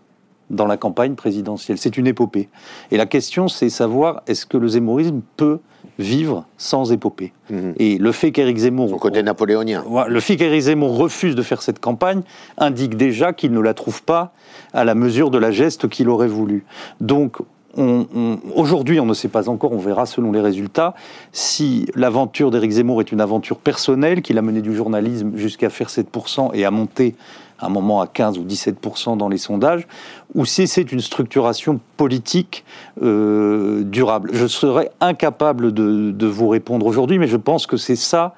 [0.50, 1.78] dans la campagne présidentielle.
[1.78, 2.50] C'est une épopée.
[2.92, 5.60] Et la question, c'est savoir est-ce que le zémourisme peut
[5.98, 7.74] vivre sans épopée Mhm.
[7.78, 9.84] Et le fait qu'Éric Zemmour Son côté napoléonien.
[10.08, 12.22] Le fait qu'Éric Zemmour refuse de faire cette campagne
[12.58, 14.34] indique déjà qu'il ne la trouve pas
[14.74, 16.66] à la mesure de la geste qu'il aurait voulu.
[17.02, 17.38] Donc,
[17.78, 20.96] on- on- aujourd'hui, on ne sait pas encore, on verra selon les résultats,
[21.32, 25.90] si l'aventure d'Éric Zemmour est une aventure personnelle, qu'il a mené du journalisme jusqu'à faire
[25.90, 27.16] 7% et à monter
[27.60, 29.88] à un moment à 15 ou 17% dans les sondages,
[30.34, 32.66] ou si c'est une structuration politique
[33.02, 34.32] euh, durable.
[34.34, 38.34] Je serais incapable de, vous répondre aujourd'hui, mais je pense que c'est ça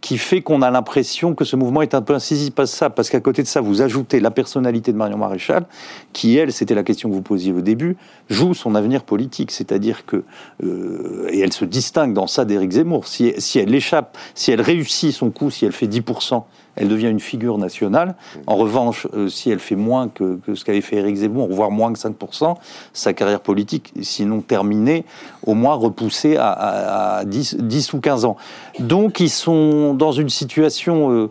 [0.00, 3.42] qui fait qu'on a l'impression que ce mouvement est un peu ça, parce qu'à côté
[3.42, 5.64] de ça, vous ajoutez la personnalité de Marion Maréchal,
[6.12, 7.96] qui, elle, c'était la question que vous posiez au début,
[8.28, 9.52] joue son avenir politique.
[9.52, 10.24] C'est-à-dire que,
[10.64, 14.60] euh, et elle se distingue dans ça d'Éric Zemmour, si, si elle échappe, si elle
[14.60, 16.42] réussit son coup, si elle fait 10%,
[16.76, 18.14] elle devient une figure nationale.
[18.46, 21.92] En revanche, euh, si elle fait moins que, ce qu'avait fait Éric Zemmour, voire moins
[21.92, 22.56] que 5%,
[22.92, 25.04] sa carrière politique, sinon terminée,
[25.46, 28.36] au moins repoussée à, à- à 10, 10 ou 15 ans.
[28.78, 31.30] Donc ils sont dans une situation euh,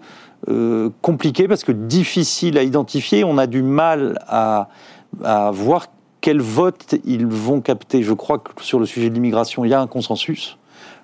[0.49, 3.23] euh, compliquée parce que difficile à identifier.
[3.23, 4.69] On a du mal à,
[5.23, 5.87] à voir
[6.21, 8.03] quel vote ils vont capter.
[8.03, 10.57] Je crois que sur le sujet de l'immigration, il y a un consensus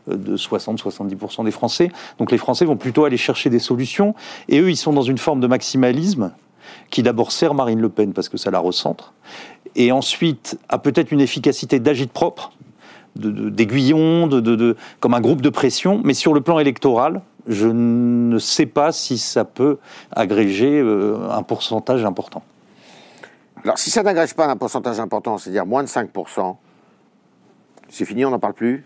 [0.08, 1.90] de 60-70% des Français.
[2.18, 4.16] Donc les Français vont plutôt aller chercher des solutions.
[4.50, 6.32] Et eux, ils sont dans une forme de maximalisme
[6.90, 9.14] qui d'abord sert Marine Le Pen parce que ça la recentre,
[9.76, 12.52] et ensuite a peut-être une efficacité d'agite propre,
[13.16, 18.66] d'aiguillon, de- comme un groupe de pression, mais sur le plan électoral, je ne sais
[18.66, 19.78] pas si ça peut
[20.12, 22.44] agréger euh, un pourcentage important.
[23.64, 26.56] Alors, si ça n'agrège pas un pourcentage important, c'est-à-dire moins de 5%,
[27.90, 28.86] c'est fini, on n'en parle plus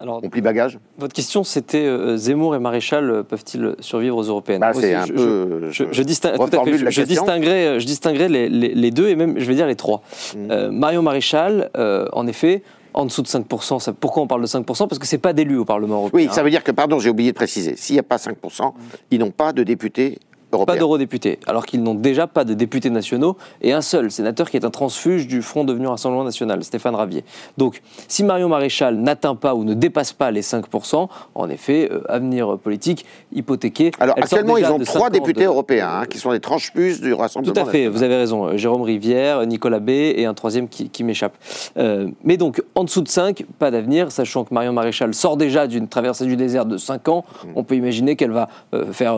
[0.00, 4.22] Alors, On plie bagage votre question, c'était euh, Zemmour et Maréchal euh, peuvent-ils survivre aux
[4.22, 4.60] européennes?
[4.60, 5.68] Bah, C'est un je- peu.
[5.70, 7.24] Je, je, distingue, tout à fait, reformule je, la je question.
[7.24, 10.02] distinguerai, euh, je distinguerai les, les- les deux et même, je vais dire, les trois.
[10.34, 10.50] Mm.
[10.50, 12.62] Euh, Marion Maréchal, euh, en effet,
[12.94, 13.78] en dessous de 5%.
[13.78, 16.26] Ça, pourquoi on parle de 5% Parce que c'est pas d'élus au Parlement européen.
[16.26, 18.72] Oui, ça veut dire que, pardon, j'ai oublié de préciser, s'il n'y a pas 5%,
[19.10, 20.18] ils n'ont pas de députés
[20.50, 20.76] Pas européens.
[20.78, 24.64] d'eurodéputés, alors qu'ils n'ont déjà pas de députés nationaux et un seul sénateur qui est
[24.64, 27.24] un transfuge du Front devenu Rassemblement National, Stéphane Ravier.
[27.56, 32.00] Donc, si Marion Maréchal n'atteint pas ou ne dépasse pas les 5%, en effet, euh,
[32.08, 33.92] avenir politique hypothéqué.
[34.00, 37.16] Alors actuellement, ils ont trois députés de- européens, hein, qui sont des transfuges du Tout
[37.18, 37.92] Rassemblement à fait, national.
[37.92, 38.46] vous avez raison.
[38.48, 41.34] Euh, Jérôme Rivière, Nicolas B et un troisième qui, qui m'échappe.
[41.76, 45.66] Euh, mais donc, en dessous de 5, pas d'avenir, sachant que Marion Maréchal sort déjà
[45.66, 47.24] d'une traversée du désert de 5 ans.
[47.54, 49.16] On peut imaginer qu'elle va euh, faire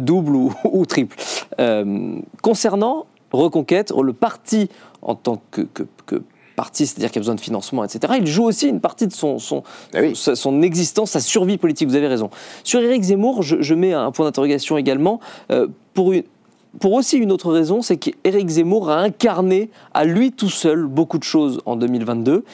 [0.00, 1.16] double ou, ou triple.
[1.60, 4.68] Euh, concernant Reconquête, le parti
[5.02, 6.22] en tant que, que- que
[6.54, 9.38] parti, c'est-à-dire qu'il a besoin de financement, etc., il joue aussi une partie de son,
[9.38, 9.62] son,
[9.94, 10.14] Ah oui.
[10.16, 11.86] son existence, sa survie politique.
[11.88, 12.30] Vous avez raison.
[12.64, 16.22] Sur Éric Zemmour, je, je mets un point d'interrogation également euh, pour une,
[16.80, 21.18] pour aussi une autre raison, c'est qu'Éric Zemmour a incarné à lui tout seul beaucoup
[21.18, 22.44] de choses en 2022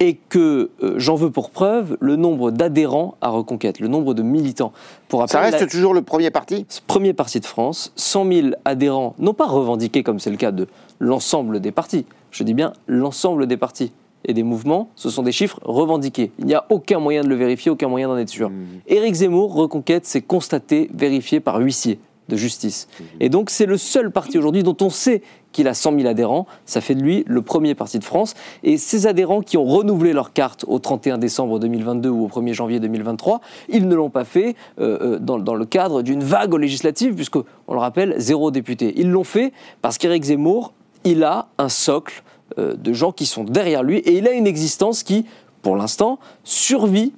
[0.00, 4.22] et que euh, j'en veux pour preuve le nombre d'adhérents à Reconquête, le nombre de
[4.22, 4.72] militants.
[5.08, 6.66] Pour Ça reste la- toujours le premier parti?
[6.86, 10.66] Premier parti de France, 100 000 adhérents, non pas revendiqués comme c'est le cas de
[10.98, 13.92] l'ensemble des partis, je dis bien l'ensemble des partis
[14.28, 16.32] et des mouvements, ce sont des chiffres revendiqués.
[16.40, 18.50] Il n'y a aucun moyen de le vérifier, aucun moyen d'en être sûr.
[18.88, 22.88] Éric Zemmour, Reconquête, c'est constaté, vérifié par huissier de justice.
[23.20, 26.46] Et donc c'est le seul parti aujourd'hui dont on sait qu'il a 100 000 adhérents.
[26.66, 28.34] Ça fait de lui le premier parti de France.
[28.62, 32.52] Et ces adhérents qui ont renouvelé leur carte au 31 décembre 2022 ou au 1er
[32.52, 36.52] janvier 2023, ils ne l'ont pas fait euh, euh, dans, dans le cadre d'une vague
[36.52, 38.92] aux législatives, puisque, on le rappelle, zéro député.
[38.96, 42.22] Ils l'ont fait parce qu'Éric Zemmour, il a un socle
[42.58, 45.24] euh, de gens qui sont derrière lui et il a une existence qui,
[45.62, 47.12] pour l'instant, survit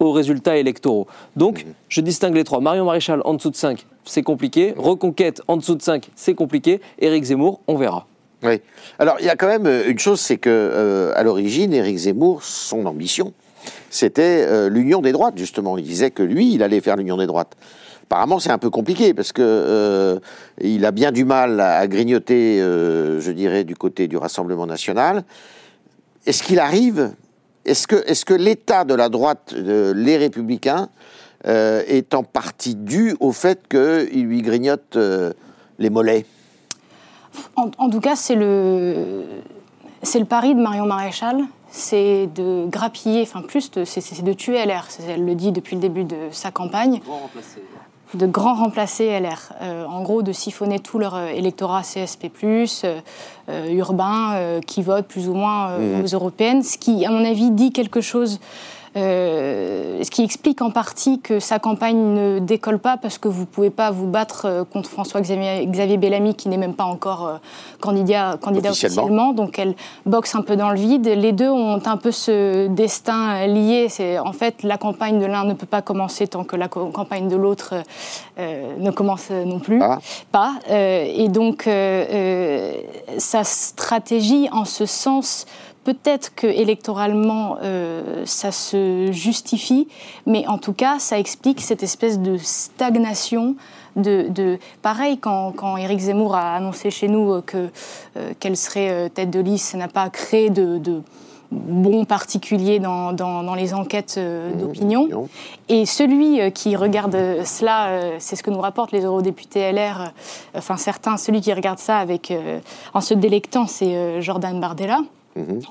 [0.00, 1.06] aux résultats électoraux.
[1.36, 2.60] Donc, je distingue les trois.
[2.60, 4.74] Marion Maréchal en dessous de 5, c'est compliqué.
[4.76, 6.80] Reconquête en dessous de 5, c'est compliqué.
[6.98, 8.06] Éric Zemmour, on verra.
[8.42, 8.60] Oui.
[8.98, 11.96] Alors, il y a quand même euh, une chose, c'est que euh, à l'origine, Éric
[11.96, 13.32] Zemmour, son ambition,
[13.88, 15.78] c'était euh, l'union des droites, justement.
[15.78, 17.56] Il disait que lui, il allait faire l'union des droites.
[18.02, 20.18] Apparemment, c'est un peu compliqué parce que euh,
[20.60, 25.24] il a bien du mal à, grignoter, je dirais, du côté du Rassemblement national.
[26.26, 27.12] Est-ce qu'il arrive
[27.64, 30.88] Est-ce que, est que l'état de la droite, de les Républicains,
[31.46, 35.32] euh, est en partie dû au fait qu'il lui grignote euh,
[35.78, 36.26] les mollets?
[37.56, 39.24] En, en tout cas, c'est le,
[40.02, 44.64] c'est le pari de Marion Maréchal, c'est de grappiller, enfin plus, de- c'est, de tuer
[44.64, 44.86] LR.
[45.08, 47.00] Elle le dit depuis le début de sa campagne.
[48.14, 49.52] De grand remplacer LR.
[49.60, 53.00] Euh, en gros, de siphonner tout leur euh, électorat CSP, euh,
[53.48, 57.24] euh, urbain, euh, qui vote plus ou moins euh, aux européennes, ce qui, à mon
[57.24, 58.38] avis, dit quelque chose.
[58.96, 63.40] Euh, ce qui explique en partie que sa campagne ne décolle pas parce que vous
[63.40, 67.26] ne pouvez pas vous battre euh, contre François-Xavier Xavier Bellamy qui n'est même pas encore
[67.26, 67.36] euh,
[67.80, 69.02] candidat, candidat Officiellement.
[69.02, 69.32] officiellement.
[69.32, 69.74] Donc elle
[70.06, 71.06] boxe un peu dans le vide.
[71.06, 73.88] Les deux ont un peu ce destin lié.
[73.88, 77.28] C'est en fait la campagne de l'un ne peut pas commencer tant que la campagne
[77.28, 77.74] de l'autre
[78.38, 79.80] euh, ne commence non plus.
[79.82, 79.98] Ah.
[80.32, 80.54] Pas.
[80.70, 82.72] Euh, et donc euh,
[83.18, 85.46] sa stratégie en ce sens
[85.84, 89.86] Peut-être que électoralement, euh, ça se justifie,
[90.26, 93.56] mais en tout cas, ça explique cette espèce de stagnation.
[93.96, 97.68] De, de- pareil, quand, quand Éric Zemmour a annoncé chez nous euh, que
[98.16, 101.00] euh, qu'elle serait tête de liste, ça n'a pas créé de, de
[101.52, 105.28] bons particuliers dans, dans- dans les enquêtes euh, d'opinion.
[105.68, 110.10] Et celui euh, qui regarde euh, cela, c'est ce que nous rapportent les eurodéputés LR,
[110.56, 112.32] enfin certains, celui qui regarde ça avec,
[112.94, 114.98] en se délectant, c'est Jordan Bardella,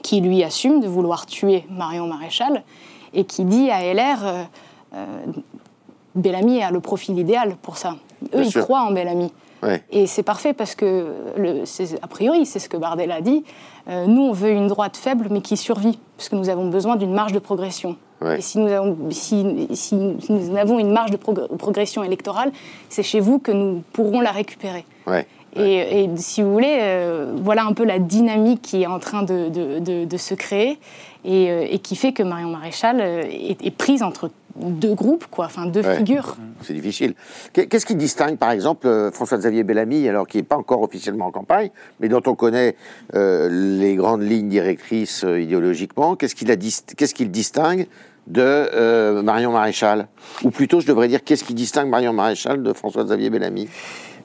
[0.01, 2.63] qui lui assume de vouloir tuer Marion Maréchal
[3.13, 4.43] et qui dit à LR, euh,
[4.95, 5.05] euh,
[6.15, 7.95] Bellamy a le profil idéal pour ça.
[8.25, 8.63] Eux, Bien ils sûr.
[8.63, 9.31] croient en Bellamy.
[9.63, 9.81] Ouais.
[9.91, 11.63] Et c'est parfait parce que, le,
[12.01, 13.43] a priori, c'est ce que Bardella dit,
[13.87, 16.97] euh, nous, on veut une droite faible mais qui survit, parce que nous avons besoin
[16.97, 17.95] d'une marge de progression.
[18.21, 18.39] Ouais.
[18.39, 22.51] Et si nous, avons, si, si nous avons une marge de progr- progression électorale,
[22.89, 24.85] c'est chez vous que nous pourrons la récupérer.
[25.07, 25.25] Ouais.
[25.55, 29.23] Et, et si vous voulez, euh, voilà un peu la dynamique qui est en train
[29.23, 30.79] de, de- de- de se créer
[31.25, 35.25] et, euh, et qui fait que Marion Maréchal euh, est, est prise entre deux groupes,
[35.31, 35.97] quoi, enfin deux Ouais.
[35.97, 36.37] figures.
[36.61, 37.13] C'est difficile.
[37.53, 41.31] Qu'est- Qu'est-ce qui distingue, par exemple, François-Xavier Bellamy, alors qui n'est pas encore officiellement en
[41.31, 42.75] campagne, mais dont on connaît
[43.15, 47.87] euh, les grandes lignes directrices idéologiquement Qu'est-ce qu'il qu'est-ce qu'il distingue
[48.27, 50.07] de Marion Maréchal?
[50.43, 53.67] Ou plutôt, je devrais dire, qu'est-ce qui distingue Marion Maréchal de François-Xavier Bellamy?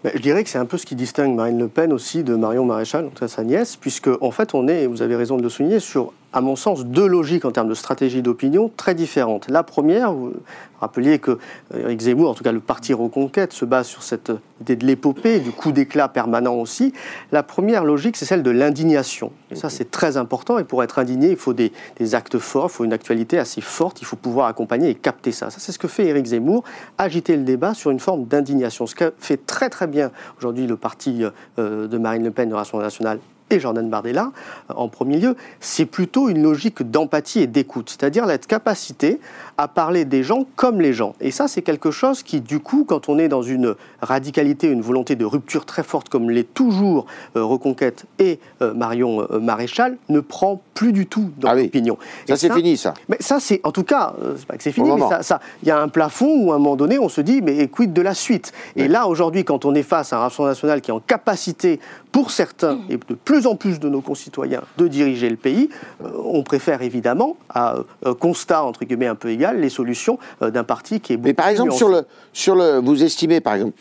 [0.05, 2.65] Je dirais que c'est un peu ce qui distingue Marine Le Pen aussi de Marion
[2.65, 5.81] Maréchal, en sa nièce, puisque en fait on est, vous avez raison de le souligner,
[5.81, 9.49] sur à mon sens, deux logiques en termes de stratégie d'opinion très différentes.
[9.49, 10.35] La première, vous
[10.79, 11.33] rappeliez que
[11.75, 14.87] euh, Eric Zemmour, en tout cas le parti Reconquête, se base sur cette idée de
[14.87, 16.93] l'épopée, du coup d'éclat permanent aussi.
[17.33, 19.33] La première logique, c'est celle de l'indignation.
[19.55, 20.59] Ça, c'est très important.
[20.59, 21.73] Et pour être indigné, il faut des,
[22.13, 25.51] actes forts, il faut une actualité assez forte, il faut pouvoir accompagner et capter ça.
[25.51, 26.65] Ça, c'est ce que fait Éric Zemmour,
[26.99, 28.87] agiter le débat sur une forme d'indignation.
[28.87, 31.25] Ce que fait très très bien aujourd'hui le parti
[31.59, 33.19] euh, de Marine Le Pen, de Rassemblement national
[33.51, 34.33] et Jordan Bardella,
[34.71, 39.21] euh, en premier lieu, c'est plutôt une logique d'empathie et d'écoute, c'est-à-dire la capacité
[39.57, 41.15] à parler des gens comme les gens.
[41.21, 44.83] Et ça, c'est quelque chose qui, du coup, quand on est dans une radicalité, une
[44.83, 47.07] volonté de rupture très forte, comme l'est toujours
[47.37, 51.99] euh, Reconquête et euh, Marion Maréchal, ne prend plus du tout dans ah l'opinion.
[52.29, 52.95] Ça, c'est fini, ça.
[53.09, 55.71] Mais ça, c'est, en tout cas, c'est pas que c'est fini, mais ça, il y
[55.71, 58.15] a un plafond où, à un moment donné, on se dit, mais quid de la
[58.15, 58.53] suite?
[58.77, 61.81] Et là, aujourd'hui, quand on est face à un Rassemblement national qui est en capacité,
[62.13, 65.69] pour certains, et de plus en plus de nos concitoyens, de diriger le pays,
[66.03, 70.51] euh, on préfère évidemment, à euh, constat entre guillemets un peu égal, les solutions euh,
[70.51, 73.55] d'un parti qui est beaucoup Mais par exemple, sur le, sur le, vous estimez, par
[73.55, 73.79] exemple,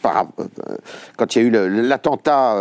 [1.18, 2.56] quand il y a eu l'attentat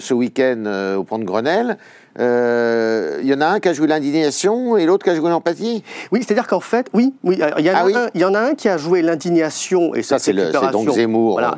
[0.00, 1.78] ce week-end au pont de Grenelle,
[2.18, 5.30] euh, il y en a un qui a joué l'indignation et l'autre qui a joué
[5.30, 5.82] l'empathie?
[6.12, 8.34] Oui, c'est-à-dire qu'en fait, oui, oui, il y, en a ah un, il y en
[8.34, 10.32] a un qui a joué l'indignation et ça, c'est
[10.72, 11.56] donc Zemmour, voilà,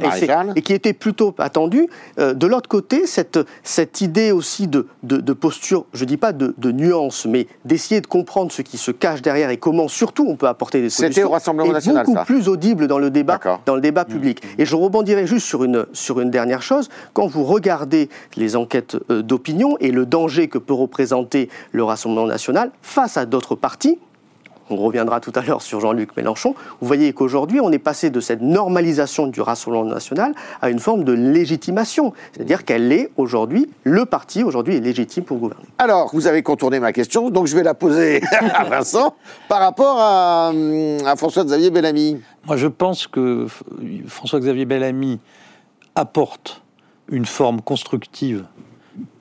[0.54, 1.88] et, qui était plutôt attendu.
[2.18, 6.54] Euh, de l'autre côté, cette, cette idée aussi de, de, posture, je dis pas de,
[6.58, 10.36] de nuance, mais d'essayer de comprendre ce qui se cache derrière et comment surtout on
[10.36, 11.14] peut apporter des solutions.
[11.14, 14.42] C'était au Rassemblement national, beaucoup plus audible dans le débat, dans le débat public.
[14.42, 14.60] Mmh.
[14.60, 16.88] Et je rebondirai juste sur une, sur une dernière chose.
[17.12, 22.26] Quand vous regardez les enquêtes euh, d'opinion et le danger que peut représenter le Rassemblement
[22.26, 23.98] national face à d'autres partis,
[24.70, 28.20] on reviendra tout à l'heure sur Jean-Luc Mélenchon, vous voyez qu'aujourd'hui, on est passé de
[28.20, 32.12] cette normalisation du Rassemblement national à une forme de légitimation.
[32.32, 35.64] C'est-à-dire qu'elle est aujourd'hui, le parti aujourd'hui est légitime pour gouverner.
[35.78, 38.22] Alors, vous avez contourné ma question, donc je vais la poser
[38.54, 39.14] à Vincent
[39.48, 40.52] par rapport à,
[41.06, 42.20] à François-Xavier Bellamy.
[42.46, 43.46] Moi, je pense que
[44.06, 45.18] François-Xavier Bellamy
[45.94, 46.62] apporte
[47.10, 48.44] une forme constructive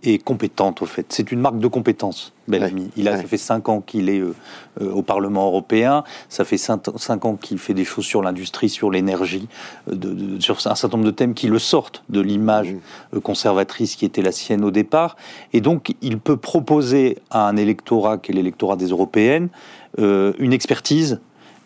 [0.04, 1.08] et compétente au fait.
[1.10, 2.90] C'est une marque de compétence, Bellamy.
[2.98, 4.36] Il a, Ça fait cinq ans qu'il est euh,
[4.82, 8.92] euh, au Parlement européen, ça fait cinq, ans qu'il fait des choses sur l'industrie, sur
[8.92, 9.48] l'énergie,
[9.92, 12.76] euh, sur un certain nombre de thèmes qui le sortent de l'image
[13.24, 15.16] conservatrice qui était la sienne au départ.
[15.54, 19.50] Et donc, il peut proposer à un électorat, qui est l'électorat des européennes,
[19.98, 21.20] une expertise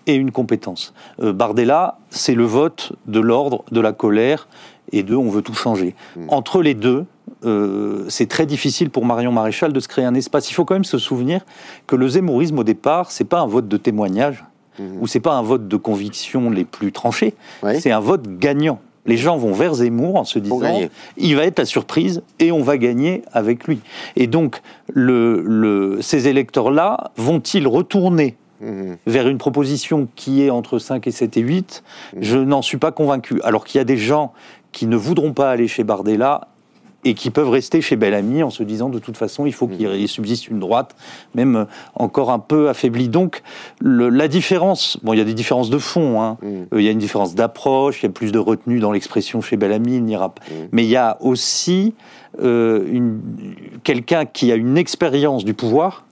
[0.07, 0.93] et une compétence.
[1.19, 4.47] Bardella, c'est le vote de l'ordre, de la colère
[4.91, 5.95] et de on veut tout changer.
[6.15, 6.25] Hmm.
[6.29, 7.05] Entre les deux,
[7.43, 10.49] euh, c'est très difficile pour Marion Maréchal de se créer un espace.
[10.51, 11.41] Il faut quand même se souvenir
[11.87, 14.45] que le zémourisme au départ, c'est pas un vote de témoignage
[14.79, 15.01] hmm.
[15.01, 17.33] ou c'est pas un vote de conviction les plus tranchés,
[17.79, 18.79] c'est un vote gagnant.
[19.07, 20.79] Les gens vont vers Zemmour en se disant
[21.17, 23.79] il va être la surprise et on va gagner avec lui.
[24.15, 24.61] Et donc,
[24.93, 28.93] le, ces électeurs-là vont-ils retourner hmm.
[29.07, 31.83] vers une proposition qui est entre 5 et 7 et 8
[32.19, 33.41] Je n'en suis pas convaincu.
[33.43, 34.33] Alors qu'il y a des gens
[34.71, 36.47] qui ne voudront pas aller chez Bardella
[37.03, 39.87] et qui peuvent rester chez Bellamy en se disant de toute façon il faut qu'il
[39.87, 40.07] mm.
[40.07, 40.95] subsiste une droite,
[41.35, 43.09] même encore un peu affaiblie.
[43.09, 43.41] Donc
[43.81, 46.37] la différence, bon il y a des différences de fond, hein.
[46.41, 46.47] Mm.
[46.47, 49.41] Euh, il y a une différence d'approche, il y a plus de retenue dans l'expression
[49.41, 50.41] chez Bellamy, il n'ira pas.
[50.49, 50.67] Mm.
[50.71, 51.93] Mais il y a aussi
[52.41, 53.15] euh,
[53.83, 56.05] quelqu'un qui a une expérience du pouvoir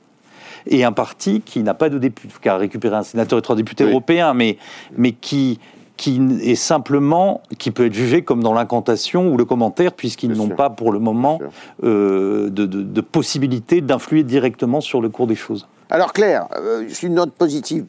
[0.68, 3.56] et un parti qui n'a pas de député, qui a récupéré un sénateur et trois
[3.56, 4.58] députés européens, mais,
[4.98, 5.60] mais qui
[6.00, 10.48] qui est simplement, qui peut être jugé comme dans l'incantation ou le commentaire, puisqu'ils n'ont
[10.48, 11.42] pas pour le moment
[11.84, 15.68] euh, de, possibilité d'influer directement sur le cours des choses.
[15.90, 17.86] Alors Claire, euh, une note positive.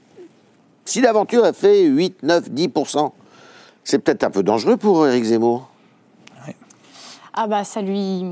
[0.85, 3.12] Si l'aventure a fait 8, 9, 10%,
[3.85, 5.70] c'est peut-être un peu dangereux pour Éric Zemmour.
[7.33, 8.25] Ah bah ça lui...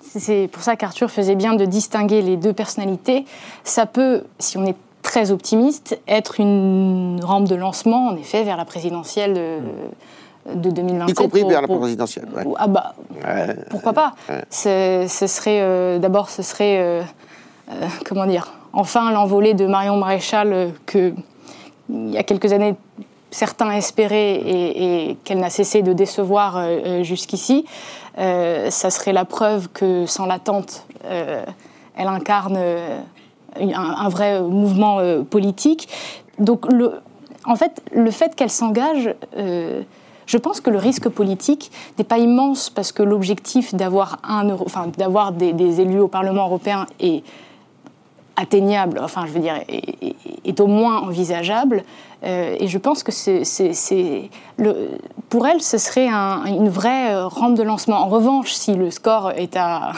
[0.00, 3.24] C'est pour ça qu'Arthur faisait bien de distinguer les deux personnalités.
[3.64, 8.56] Ça peut, si on est très optimiste, être une rampe de lancement, en effet, vers
[8.56, 9.60] la présidentielle de,
[10.54, 11.10] de 2027.
[11.10, 12.28] Y compris vers la présidentielle.
[12.56, 12.94] Ah bah,
[13.70, 14.14] pourquoi pas?
[14.50, 17.02] Ce serait, euh, d'abord, ce serait, euh,
[17.70, 21.12] euh, comment dire, enfin l'envolée de Marion Maréchal que,
[21.90, 22.74] il y a quelques années,
[23.30, 26.62] certains espéraient et, qu'elle n'a cessé de décevoir
[27.02, 27.64] jusqu'ici.
[28.16, 32.58] ça serait la preuve que, sans l'attente, elle incarne
[33.60, 35.88] un, vrai mouvement euh, politique.
[36.38, 36.92] Donc, le,
[37.44, 39.82] en fait, le fait qu'elle s'engage, euh,
[40.26, 44.88] je pense que le risque politique n'est pas immense parce que l'objectif d'avoir un enfin,
[44.96, 47.24] d'avoir des, élus au Parlement européen est
[48.38, 51.82] atteignable, enfin je veux dire, est, au moins envisageable.
[52.24, 54.30] Euh, et je pense que c'est,
[55.28, 57.96] pour elle, ce serait une vraie euh, rampe de lancement.
[57.96, 59.92] En revanche, si le score est à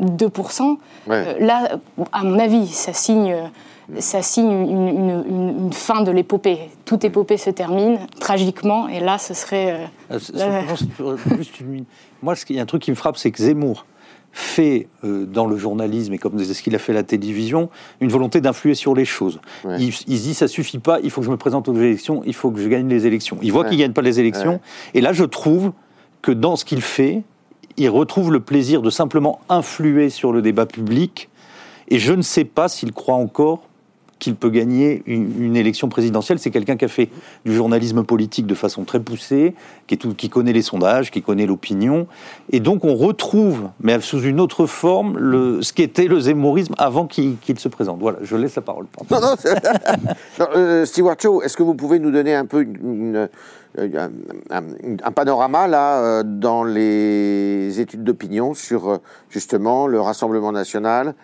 [0.00, 0.76] 2%,
[1.10, 1.78] euh, là,
[2.12, 3.36] à mon avis, ça signe,
[3.98, 6.70] ça signe une, fin de l'épopée.
[6.84, 9.90] Toute épopée se termine tragiquement, et là, ce serait...
[12.22, 13.84] Moi, il y a un truc qui me frappe, c'est que Zemmour,
[14.32, 17.70] fait euh, dans le journalisme et comme ce qu'il a fait à la télévision,
[18.00, 19.40] une volonté d'influer sur les choses.
[19.78, 22.34] Il, se dit ça suffit pas, il faut que je me présente aux élections, il
[22.34, 23.38] faut que je gagne les élections.
[23.42, 24.60] Il voit qu'il gagne pas les élections,
[24.94, 25.72] et là je trouve
[26.22, 27.22] que dans ce qu'il fait,
[27.76, 31.28] il retrouve le plaisir de simplement influer sur le débat public.
[31.88, 33.67] Et je ne sais pas s'il croit encore
[34.18, 36.38] qu'il peut gagner une, élection présidentielle.
[36.38, 37.08] C'est quelqu'un qui a fait
[37.44, 39.54] du journalisme politique de façon très poussée,
[39.86, 42.06] qui, connaît les sondages, qui connaît l'opinion.
[42.50, 47.38] Et donc on retrouve, mais sous une autre forme, ce qu'était le zémorisme avant qu'il
[47.56, 47.98] se présente.
[48.00, 48.86] Voilà, je laisse la parole.
[49.10, 49.34] Non, non,
[50.54, 53.28] euh, Stewart Shaw, est-ce que vous pouvez nous donner un peu une,
[54.50, 58.96] un, panorama là euh, dans les études d'opinion sur euh,
[59.30, 61.14] justement le Rassemblement national,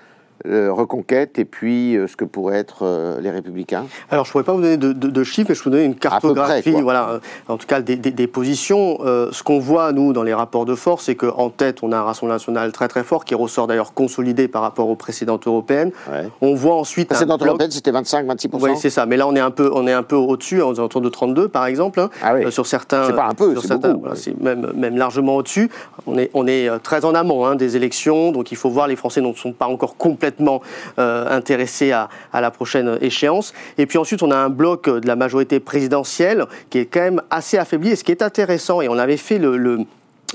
[0.47, 4.33] euh, Reconquête et puis euh, ce que pourraient être euh, les Républicains Alors, je ne
[4.33, 7.57] pourrais pas vous donner de, chiffres, mais je peux vous donner une cartographie, voilà, en
[7.57, 8.99] tout cas des, positions.
[9.01, 12.03] ce qu'on voit, nous, dans les rapports de force, c'est qu'en tête, on a un
[12.03, 15.93] Rassemblement national très très fort qui ressort d'ailleurs consolidé par rapport aux précédentes européennes.
[16.41, 17.09] On voit ensuite.
[17.09, 18.49] Précédentes européennes, c'était 25-26%.
[18.61, 19.07] Oui, c'est ça.
[19.07, 21.49] Mais là, on est un peu, on est un peu au-dessus, aux alentours de 32,
[21.49, 22.01] par exemple.
[22.01, 22.51] Hein, ah oui.
[22.53, 23.07] sur certains.
[23.07, 24.09] C'est pas un peu, c'est beaucoup.
[24.15, 25.71] c'est même, même largement au-dessus.
[26.07, 28.97] On est, on est très en amont hein, des élections, donc il faut voir, les
[28.97, 30.63] Français ne sont pas encore complètement
[30.99, 33.53] euh, intéressés à, la prochaine échéance.
[33.77, 37.23] Et puis ensuite, on a un bloc de la majorité présidentielle qui est quand même
[37.31, 37.91] assez affaibli.
[37.91, 39.81] Et ce qui est intéressant, et on avait fait le,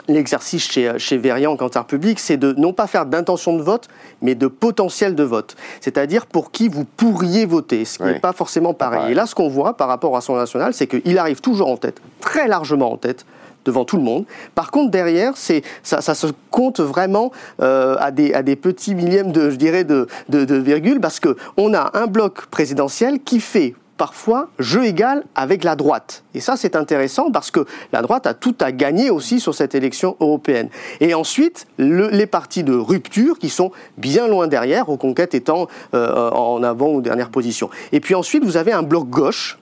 [0.08, 3.88] l'exercice chez, chez Verian en Cantar Public, c'est de non pas faire d'intention de vote,
[4.22, 5.56] mais de potentiel de vote.
[5.82, 9.12] C'est-à-dire pour qui vous pourriez voter, ce qui n'est pas forcément pareil.
[9.12, 11.78] Et là, ce qu'on voit par rapport à son national, c'est qu'il arrive toujours en
[11.78, 13.26] tête, très largement en tête,
[13.66, 14.26] devant tout le monde.
[14.56, 17.32] Par contre, derrière, c'est, ça, se compte vraiment
[17.62, 21.74] euh, à, des, à des petits millièmes de, je dirais, de, de, virgule, parce qu'on
[21.74, 26.24] a un bloc présidentiel qui fait parfois jeu égal avec la droite.
[26.34, 29.76] Et ça, c'est intéressant parce que la droite a tout à gagner aussi sur cette
[29.76, 30.70] élection européenne.
[31.02, 36.64] Et ensuite, les partis de rupture qui sont bien loin derrière, Reconquête étant euh, en
[36.64, 37.70] avant ou dernière position.
[37.92, 39.60] Et puis ensuite, vous avez un bloc gauche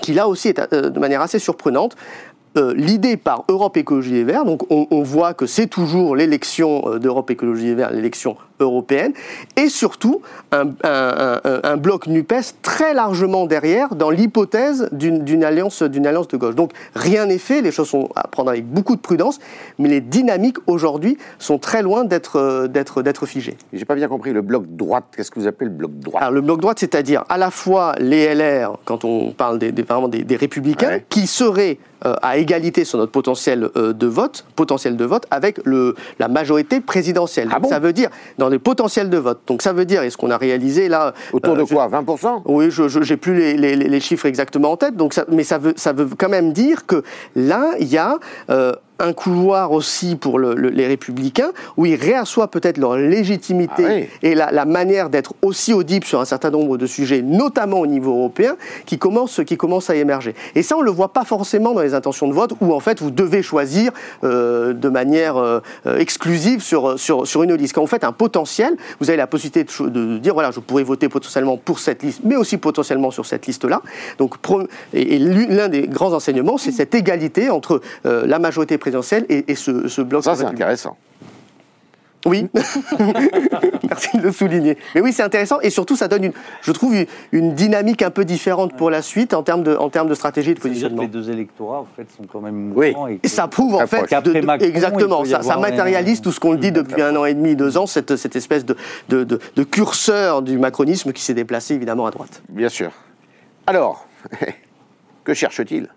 [0.00, 1.96] qui là aussi est euh, de manière assez surprenante,
[2.56, 6.98] euh, l'idée par Europe Écologie Les Verts, donc on, voit que c'est toujours l'élection euh,
[6.98, 9.12] d'Europe Écologie Les Verts, l'élection européenne,
[9.56, 10.20] et surtout
[10.52, 10.66] un,
[11.76, 16.54] bloc NUPES très largement derrière dans l'hypothèse d'une alliance, alliance de gauche.
[16.54, 19.38] Donc rien n'est fait, les choses sont à prendre avec beaucoup de prudence,
[19.78, 23.56] mais les dynamiques aujourd'hui sont très loin d'être euh, figées.
[23.72, 26.32] J'ai pas bien compris, le bloc droite, qu'est-ce que vous appelez le bloc droite Alors,
[26.32, 30.98] Le bloc droite, c'est-à-dire à la fois les LR, quand on parle des, des, républicains,
[31.08, 31.78] qui seraient
[32.22, 36.80] à égalité sur notre potentiel euh, de vote, potentiel de vote avec le, la majorité
[36.80, 37.48] présidentielle.
[37.52, 39.40] Ah ça veut dire dans les potentiels de vote.
[39.46, 41.14] Donc ça veut dire, et ce qu'on a réalisé là...
[41.32, 41.88] Autour de euh, quoi?
[41.88, 45.44] 20% Oui, je n'ai plus les, les, les, chiffres exactement en tête, donc ça, mais
[45.44, 47.02] ça veut, ça veut quand même dire que
[47.36, 48.18] là, il y a
[49.00, 54.64] un couloir aussi pour les républicains, où ils réassoient peut-être leur légitimité ah et la,
[54.64, 58.98] manière d'être aussi audibles sur un certain nombre de sujets, notamment au niveau européen, qui
[58.98, 60.34] commence, qui commence à émerger.
[60.54, 62.80] Et ça, on ne le voit pas forcément dans les intentions de vote, où en
[62.80, 63.92] fait, vous devez choisir
[64.22, 65.60] euh, de manière euh,
[65.98, 67.74] exclusive sur, sur, sur, une liste.
[67.74, 71.08] Quand vous faites un potentiel, vous avez la possibilité de, dire, voilà, je pourrais voter
[71.08, 73.80] potentiellement pour cette liste, mais aussi potentiellement sur cette liste-là.
[74.18, 74.34] Donc,
[74.92, 78.89] et, l'un des grands enseignements, c'est cette égalité entre euh, la majorité présidentielle
[79.28, 80.24] et, ce, bloc.
[80.24, 80.96] Ça, c'est intéressant.
[82.26, 82.48] Oui,
[83.88, 84.76] merci de le souligner.
[84.94, 86.94] Mais oui, c'est intéressant et surtout, ça donne, une, je trouve,
[87.32, 90.50] une, dynamique un peu différente pour la suite en termes de, en termes de stratégie
[90.50, 91.00] et de positionnement.
[91.00, 94.04] les deux électorats, en fait, sont quand même Oui, et, ça prouve en fait,
[94.60, 97.78] exactement, ça, ça matérialise tout ce qu'on le dit depuis un an et demi, deux
[97.78, 98.76] ans, cette, cette espèce de,
[99.08, 102.42] de, de curseur du macronisme qui s'est déplacé évidemment à droite.
[102.50, 102.92] Bien sûr.
[103.66, 104.06] Alors,
[105.24, 105.88] que cherche-t-il?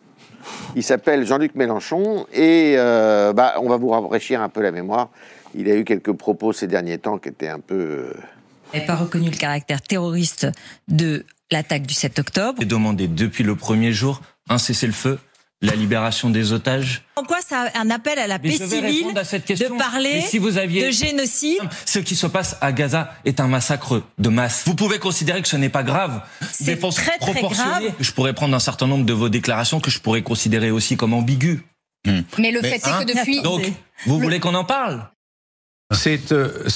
[0.76, 5.10] Il s'appelle Jean-Luc Mélenchon et euh, bah, on va vous rafraîchir un peu la mémoire.
[5.56, 7.76] Il a eu quelques propos ces derniers temps qui étaient un peu...
[7.76, 8.14] Euh,
[8.74, 10.48] il n'a pas reconnu le caractère terroriste
[10.88, 12.58] de l'attaque du 7 octobre.
[12.60, 15.20] J'ai demandé depuis le premier jour un cessez-le-feu
[15.64, 17.03] la libération des otages.
[17.16, 20.88] En quoi ça un appel à la paix civile de parler si vous aviez...
[20.88, 24.64] de génocide Ce qui se passe à Gaza est un massacre de masse.
[24.66, 26.22] Vous pouvez considérer que ce n'est pas grave.
[26.51, 27.84] C'est très très grave.
[27.99, 31.14] Je pourrais prendre un certain nombre de vos déclarations que je pourrais considérer aussi comme
[31.14, 31.59] ambiguës.
[32.38, 33.41] Mais le fait est que hein depuis...
[33.41, 33.72] Donc,
[34.05, 35.09] vous voulez qu'on en parle?
[35.91, 36.68] C'est euh,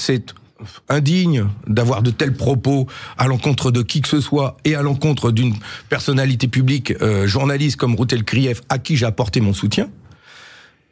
[0.88, 2.86] indigne d'avoir de tels propos
[3.16, 5.54] à l'encontre de qui que ce soit et à l'encontre d'une
[5.88, 9.88] personnalité publique, euh, journaliste comme Routel Krief, à qui j'ai apporté mon soutien.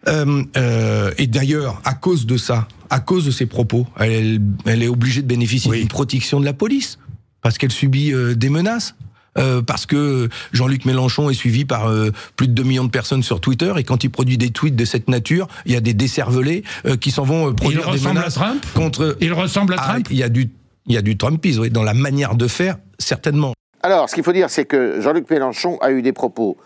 [0.09, 4.83] Euh, euh, et d'ailleurs, à cause de ça, à cause de ses propos, elle, elle
[4.83, 6.99] est obligée de bénéficier d'une protection de la police
[7.43, 8.95] parce qu'elle subit euh, des menaces.
[9.39, 13.23] Euh, parce que Jean-Luc Mélenchon est suivi par euh, plus de 2 millions de personnes
[13.23, 15.95] sur Twitter et quand il produit des tweets de cette nature, il y a des
[15.95, 18.65] décervelés euh, qui s'en vont euh, produire des ressemble à menaces Trump?
[18.75, 19.17] contre.
[19.21, 20.07] Il ressemble à Ah, Trump?
[20.11, 20.51] Il y a du,
[20.87, 23.53] il y a du Trumpisme oui, dans la manière de faire, certainement.
[23.83, 26.57] Alors, ce qu'il faut dire, c'est que Jean-Luc Mélenchon a eu des propos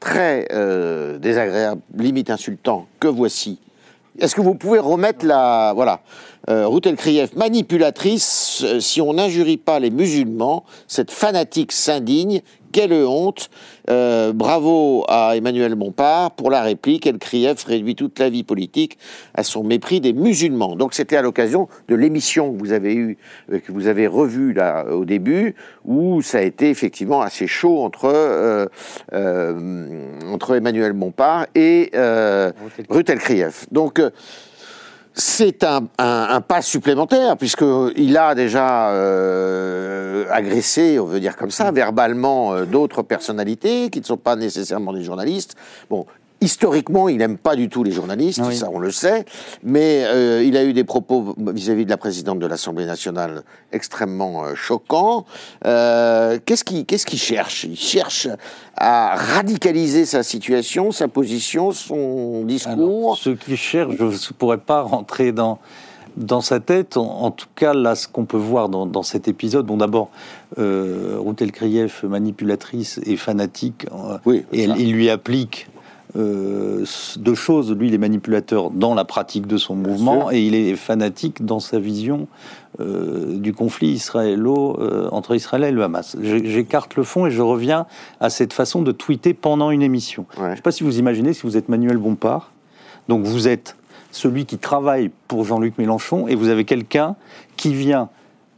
[0.00, 3.58] très euh, désagréables, limite insultants, que voici.
[4.18, 5.72] Est-ce que vous pouvez remettre la...
[5.74, 6.00] Voilà.
[6.48, 12.40] Euh, Ruth El Krief, manipulatrice, euh, si on n'injurie pas les musulmans, cette fanatique s'indigne,
[12.76, 13.48] quelle honte.
[13.88, 17.06] Euh, bravo à Emmanuel Bompard pour la réplique.
[17.06, 18.98] El Krief réduit toute la vie politique
[19.34, 20.76] à son mépris des musulmans.
[20.76, 23.16] Donc c'était à l'occasion de l'émission que vous avez eue,
[23.50, 27.82] euh, que vous avez revue là au début, où ça a été effectivement assez chaud
[27.82, 28.68] entre
[30.30, 32.52] entre Emmanuel Bompard et euh,
[32.90, 33.66] Ruth El Krief.
[33.72, 34.02] Donc
[35.18, 42.52] c'est un, pas supplémentaire, puisqu'il a déjà euh, agressé, on veut dire comme ça, verbalement
[42.52, 45.56] euh, d'autres personnalités qui ne sont pas nécessairement des journalistes.
[46.40, 48.56] Historiquement, il n'aime pas du tout les journalistes, Oui.
[48.56, 49.24] ça on le sait,
[49.62, 54.44] mais euh, il a eu des propos vis-à-vis de la présidente de l'Assemblée nationale extrêmement
[54.44, 55.24] euh, choquants.
[55.64, 57.64] Euh, qu'est-ce qu'il cherche?
[57.64, 58.28] Il cherche
[58.76, 62.72] à radicaliser sa situation, sa position, son discours.
[63.12, 65.58] Alors, ce qu'il cherche, je ne pourrais pas rentrer dans,
[66.18, 66.96] dans sa tête.
[66.98, 70.10] En, en tout cas, là, ce qu'on peut voir dans, dans cet épisode, bon, d'abord,
[70.58, 75.68] euh, Ruth El Krief, manipulatrice et fanatique, euh, Oui, et elle- il lui applique
[76.16, 76.84] euh,
[77.18, 77.72] deux choses.
[77.72, 80.32] Lui, il est manipulateur dans la pratique de son mouvement sûr.
[80.32, 82.26] et il est fanatique dans sa vision
[82.80, 86.16] euh, du conflit israélo euh, entre Israël et le Hamas.
[86.20, 87.86] J'écarte le fond et je reviens
[88.20, 90.26] à cette façon de tweeter pendant une émission.
[90.36, 90.44] Ouais.
[90.44, 92.50] Je ne sais pas si vous imaginez, si vous êtes Manuel Bompard,
[93.08, 93.76] donc vous êtes
[94.10, 97.16] celui qui travaille pour Jean-Luc Mélenchon et vous avez quelqu'un
[97.56, 98.08] qui vient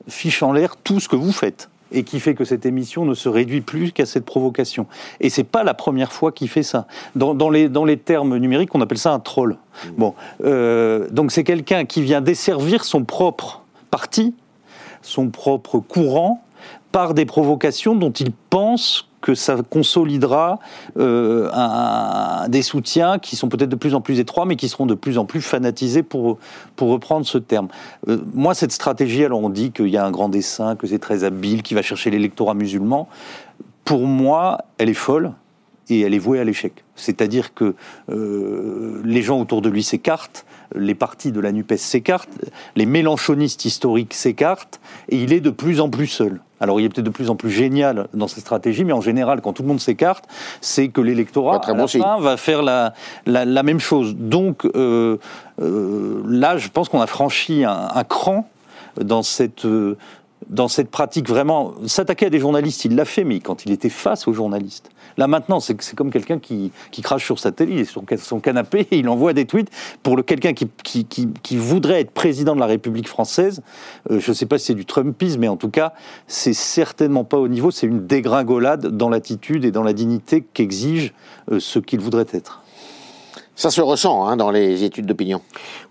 [0.06, 3.14] fiche en l'air tout ce que vous faites et qui fait que cette émission ne
[3.14, 4.86] se réduit plus qu'à cette provocation.
[5.20, 6.86] Et c'est pas la première fois qu'il fait ça.
[7.16, 9.56] Dans, dans les, dans les termes numériques, on appelle ça un troll.
[9.96, 10.14] Bon,
[10.44, 14.34] euh, donc c'est quelqu'un qui vient desservir son propre parti,
[15.02, 16.42] son propre courant,
[16.92, 20.58] par des provocations dont il pense que ça consolidera
[20.98, 21.48] euh,
[22.48, 25.18] des soutiens qui sont peut-être de plus en plus étroits, mais qui seront de plus
[25.18, 26.38] en plus fanatisés, pour,
[26.76, 27.68] pour reprendre ce terme.
[28.08, 30.98] Euh, moi, cette stratégie, alors on dit qu'il y a un grand dessin, que c'est
[30.98, 33.08] très habile, qui va chercher l'électorat musulman.
[33.84, 35.32] Pour moi, elle est folle
[35.88, 36.84] et elle est vouée à l'échec.
[36.96, 37.74] C'est-à-dire que
[38.10, 40.44] euh, les gens autour de lui s'écartent,
[40.74, 42.38] les partis de la NUPES s'écartent,
[42.76, 46.40] les mélanchonistes historiques s'écartent, et il est de plus en plus seul.
[46.60, 49.40] Alors il est peut-être de plus en plus génial dans cette stratégie, mais en général,
[49.40, 50.24] quand tout le monde s'écarte,
[50.60, 52.94] c'est que l'électorat, à la fin, va faire la,
[53.26, 54.16] la, la même chose.
[54.16, 55.18] Donc euh,
[55.60, 58.48] euh, là, je pense qu'on a franchi un, un cran
[59.00, 59.66] dans cette...
[60.48, 63.88] dans cette pratique vraiment, s'attaquer à des journalistes, il l'a fait, mais quand il était
[63.88, 64.90] face aux journalistes.
[65.16, 68.98] Là maintenant, c'est comme quelqu'un qui, qui crache sur sa télé, sur son canapé et
[68.98, 69.70] il envoie des tweets
[70.02, 73.62] pour le quelqu'un qui, qui, qui, qui voudrait être président de la République française.
[74.10, 75.92] Euh, je ne sais pas si c'est du Trumpisme, mais en tout cas,
[76.28, 81.12] c'est certainement pas au niveau, c'est une dégringolade dans l'attitude et dans la dignité qu'exige
[81.50, 82.62] euh, ce qu'il voudrait être.
[83.58, 85.42] Ça se ressent hein, dans les études d'opinion.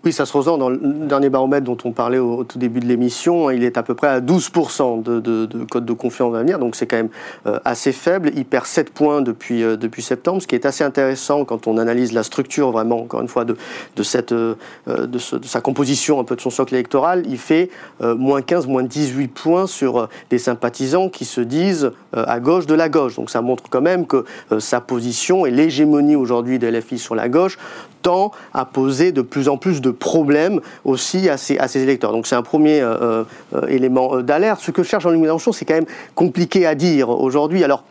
[0.04, 2.86] Oui, ça se ressent dans le dernier baromètre dont on parlait au, tout début de
[2.86, 3.50] l'émission.
[3.50, 6.76] Il est à peu près à 12% de, de, de code de confiance d'avenir, donc
[6.76, 7.08] c'est quand même
[7.48, 8.30] euh, assez faible.
[8.36, 11.78] Il perd 7 points depuis, euh, depuis septembre, ce qui est assez intéressant quand on
[11.78, 13.56] analyse la structure vraiment, encore une fois, de,
[13.96, 14.54] de, cette, euh,
[14.86, 17.24] de, sa composition, un peu de son socle électoral.
[17.26, 17.68] Il fait
[18.00, 22.88] moins 15, moins 18 points sur des sympathisants qui se disent à gauche de la
[22.88, 23.16] gauche.
[23.16, 24.24] Donc ça montre quand même que
[24.58, 27.58] sa position et l'hégémonie aujourd'hui de LFI sur la gauche
[28.02, 32.12] tend à poser de plus en plus de problèmes aussi à ses, électeurs.
[32.12, 33.24] Donc c'est un premier euh,
[33.54, 34.60] euh, élément euh, d'alerte.
[34.60, 37.64] Ce que cherche Jean-Luc Mélenchon, c'est quand même compliqué à dire aujourd'hui.
[37.64, 37.84] Alors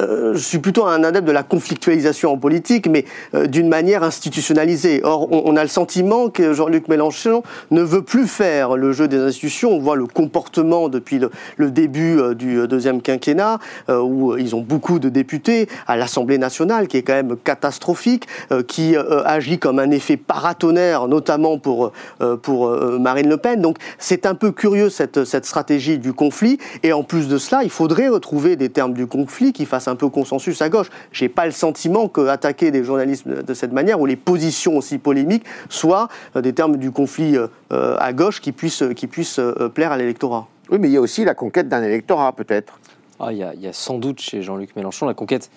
[0.00, 4.02] euh, je suis plutôt un adepte de la conflictualisation en politique, mais euh, d'une manière
[4.02, 5.00] institutionnalisée.
[5.04, 9.18] Or, on, a le sentiment que Jean-Luc Mélenchon ne veut plus faire le jeu des
[9.18, 9.70] institutions.
[9.70, 11.20] On voit le comportement depuis
[11.56, 13.58] le, début euh, du deuxième quinquennat,
[13.88, 18.26] où ils ont beaucoup de députés, à l'Assemblée nationale, qui est quand même catastrophique,
[18.66, 23.60] qui agit comme un effet paratonnerre, notamment pour, Marine Le Pen.
[23.60, 26.58] Donc, c'est un peu curieux cette, cette stratégie du conflit.
[26.82, 29.88] Et en plus de cela, il faudrait retrouver des termes du conflit qui fassent fasse
[29.88, 30.88] un peu consensus à gauche.
[31.12, 34.98] J'ai pas le sentiment que attaquer des journalistes de cette manière ou les positions aussi
[34.98, 39.40] polémiques soient euh, des termes du conflit euh, à gauche qui puissent, qui puissent
[39.74, 40.48] plaire à l'électorat.
[40.70, 42.80] Oui, mais il y a aussi la conquête d'un électorat, peut-être.
[43.20, 45.50] Ah, il, y a, il y a sans doute chez Jean-Luc Mélenchon la conquête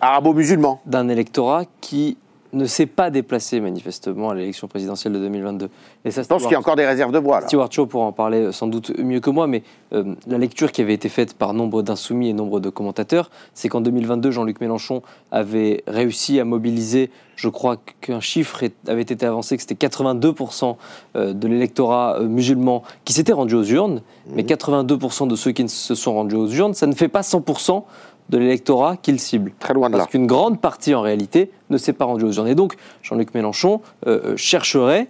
[0.00, 2.16] arabo-musulman d'un électorat qui
[2.52, 5.68] ne s'est pas déplacé manifestement à l'élection présidentielle de 2022.
[6.04, 7.40] Et ça, Je pense qu'il y a encore des réserves de voix.
[7.40, 7.46] Là.
[7.46, 10.72] Stewart Shaw pourra en parler euh, sans doute mieux que moi, mais euh, la lecture
[10.72, 14.60] qui avait été faite par nombre d'insoumis et nombre de commentateurs, c'est qu'en 2022, Jean-Luc
[14.60, 20.76] Mélenchon avait réussi à mobiliser, je crois qu'un chiffre avait été avancé, que c'était 82%
[21.16, 24.02] euh, de l'électorat musulman qui s'était rendu aux urnes,
[24.34, 25.28] mais 82% mmh.
[25.28, 27.84] de ceux qui ne se sont rendus aux urnes, ça ne fait pas 100%
[28.28, 29.52] de l'électorat qu'il cible.
[29.58, 29.98] Très loin de là.
[30.00, 32.48] Parce qu'une grande partie, en réalité, ne s'est pas rendue aux urnes.
[32.48, 35.08] Et donc, Jean-Luc Mélenchon euh, euh, chercherait,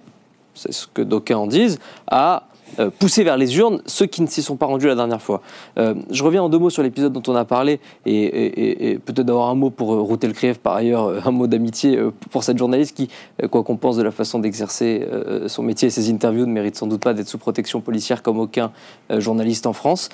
[0.55, 2.48] c'est ce que d'aucuns en disent, à
[2.79, 5.43] euh, pousser vers les urnes ceux qui ne s'y sont pas rendus la dernière fois.
[5.79, 9.49] Euh, je reviens en deux mots sur l'épisode dont on a parlé et, peut-être d'avoir
[9.49, 11.99] un mot pour euh, Routel Krief, par ailleurs, un mot d'amitié
[12.31, 13.09] pour cette journaliste qui,
[13.51, 15.07] quoi qu'on pense de la façon d'exercer
[15.47, 18.39] son métier et ses interviews, ne mérite sans doute pas d'être sous protection policière comme
[18.39, 18.71] aucun
[19.11, 20.09] journaliste en France.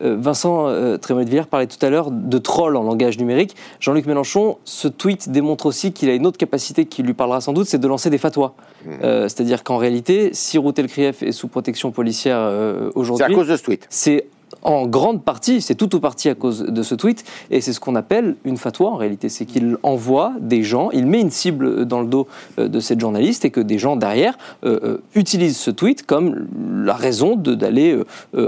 [0.00, 3.56] Vincent Trémollet parlait tout à l'heure de troll en langage numérique.
[3.80, 7.52] Jean-Luc Mélenchon, ce tweet démontre aussi qu'il a une autre capacité qui lui parlera sans
[7.52, 8.54] doute, c'est de lancer des fatwas.
[8.84, 8.90] Mmh.
[9.02, 13.26] C'est-à-dire qu'en réalité, si Routel Krief est sous protection policière euh, aujourd'hui.
[13.26, 13.86] C'est à cause de ce tweet.
[13.90, 14.26] C'est
[14.62, 17.80] en grande partie, c'est tout ou partie à cause de ce tweet, et c'est ce
[17.80, 21.84] qu'on appelle une fatwa en réalité, c'est qu'il envoie des gens, il met une cible
[21.84, 22.26] dans le dos
[22.58, 26.48] euh, de cette journaliste, et que des gens derrière euh, euh, utilisent ce tweet comme
[26.84, 27.98] la raison d'aller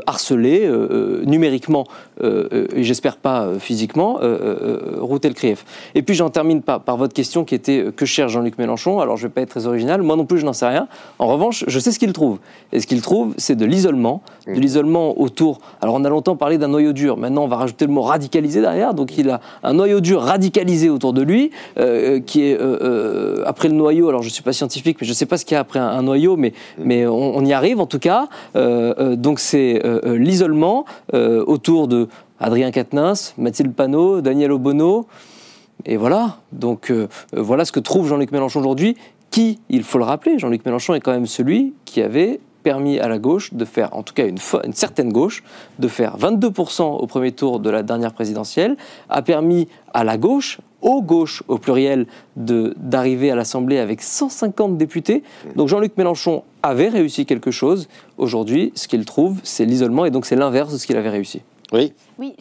[0.06, 0.68] harceler
[1.26, 1.84] numériquement,
[2.22, 4.18] et j'espère pas physiquement,
[4.98, 5.64] Routel Krief.
[5.94, 9.16] Et puis j'en termine par, par votre question qui était que cherche Jean-Luc Mélenchon, alors
[9.16, 10.88] je vais pas être très original, moi non plus je n'en sais rien,
[11.18, 12.38] en revanche je sais ce qu'il trouve,
[12.72, 16.58] et ce qu'il trouve c'est de l'isolement, de l'isolement autour, alors on a longtemps parlé
[16.58, 17.16] d'un noyau dur.
[17.16, 18.94] Maintenant, on va rajouter le mot radicalisé derrière.
[18.94, 23.42] Donc il a un noyau dur radicalisé autour de lui, euh, qui est euh, euh,
[23.46, 24.08] après le noyau.
[24.08, 25.60] Alors je ne suis pas scientifique, mais je ne sais pas ce qu'il y a
[25.60, 28.28] après un, noyau, mais, mais on, y arrive en tout cas.
[28.54, 35.06] donc c'est l'isolement autour de Adrien Quatennens, Mathilde Panot, Daniel Obono.
[35.86, 36.92] Et voilà, donc
[37.32, 38.96] voilà ce que trouve Jean-Luc Mélenchon aujourd'hui,
[39.30, 43.08] qui, il faut le rappeler, Jean-Luc Mélenchon est quand même celui qui avait permis à
[43.08, 45.42] la gauche de faire, en tout cas une, une certaine gauche,
[45.78, 48.76] de faire 22% au premier tour de la dernière présidentielle,
[49.08, 52.06] a permis à la gauche, aux gauches au pluriel,
[52.36, 55.22] d'arriver à l'Assemblée avec 150 députés.
[55.56, 57.88] Donc Jean-Luc Mélenchon avait réussi quelque chose.
[58.18, 61.42] Aujourd'hui, ce qu'il trouve, c'est l'isolement, et donc c'est l'inverse de ce qu'il avait réussi.
[61.72, 61.92] Oui.
[62.18, 62.34] Oui,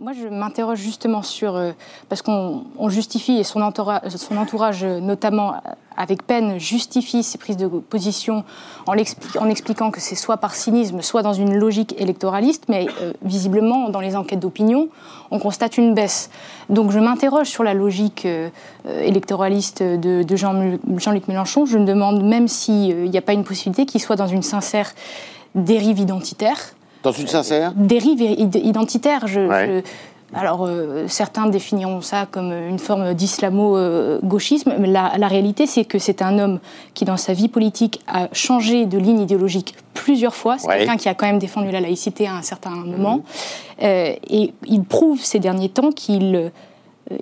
[0.00, 1.54] moi je m'interroge justement sur.
[1.54, 1.72] Euh,
[2.08, 5.54] parce qu'on justifie, et son entourage, son entourage, notamment
[5.96, 8.44] avec peine, justifie ses prises de position
[8.86, 13.88] en, expliquant que c'est soit par cynisme, soit dans une logique électoraliste, mais euh, visiblement,
[13.90, 14.88] dans les enquêtes d'opinion,
[15.30, 16.30] on constate une baisse.
[16.68, 18.50] Donc je m'interroge sur la logique euh,
[19.02, 21.66] électoraliste de, de Jean-Luc Mélenchon.
[21.66, 24.94] Je me demande même s'il n'y a pas une possibilité qu'il soit dans une sincère
[25.54, 29.26] dérive identitaire dans une sincère Dérive identitaire.
[29.26, 29.82] Je,
[30.34, 36.20] alors, euh, certains définiront ça comme une forme d'islamo-gauchisme, mais la, réalité, c'est que c'est
[36.20, 36.60] un homme
[36.92, 40.58] qui, dans sa vie politique, a changé de ligne idéologique plusieurs fois.
[40.58, 43.16] C'est quelqu'un qui a quand même défendu la laïcité à un certain moment.
[43.16, 43.22] Mhm.
[43.84, 46.52] Euh, et il prouve ces derniers temps qu'il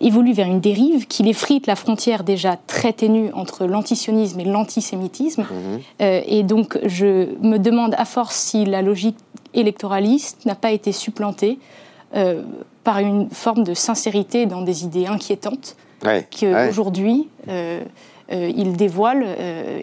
[0.01, 5.43] évolue vers une dérive, qu'il effrite la frontière déjà très ténue entre l'antisionisme et l'antisémitisme.
[5.43, 5.81] Mhm.
[6.01, 9.17] et donc, je me demande à force si la logique
[9.55, 11.59] électoraliste n'a pas été supplanté
[12.15, 12.43] euh,
[12.85, 15.77] par une forme de sincérité dans des idées inquiétantes
[16.31, 17.83] qu'aujourd'hui euh,
[18.31, 19.27] euh, il dévoile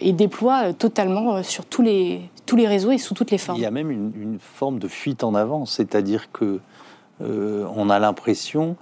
[0.00, 3.58] et déploie totalement sur tous les, tous les réseaux et sous toutes les formes.
[3.58, 6.60] Il y a même une, forme de fuite en avant, c'est-à-dire que
[7.20, 8.76] on a l'impression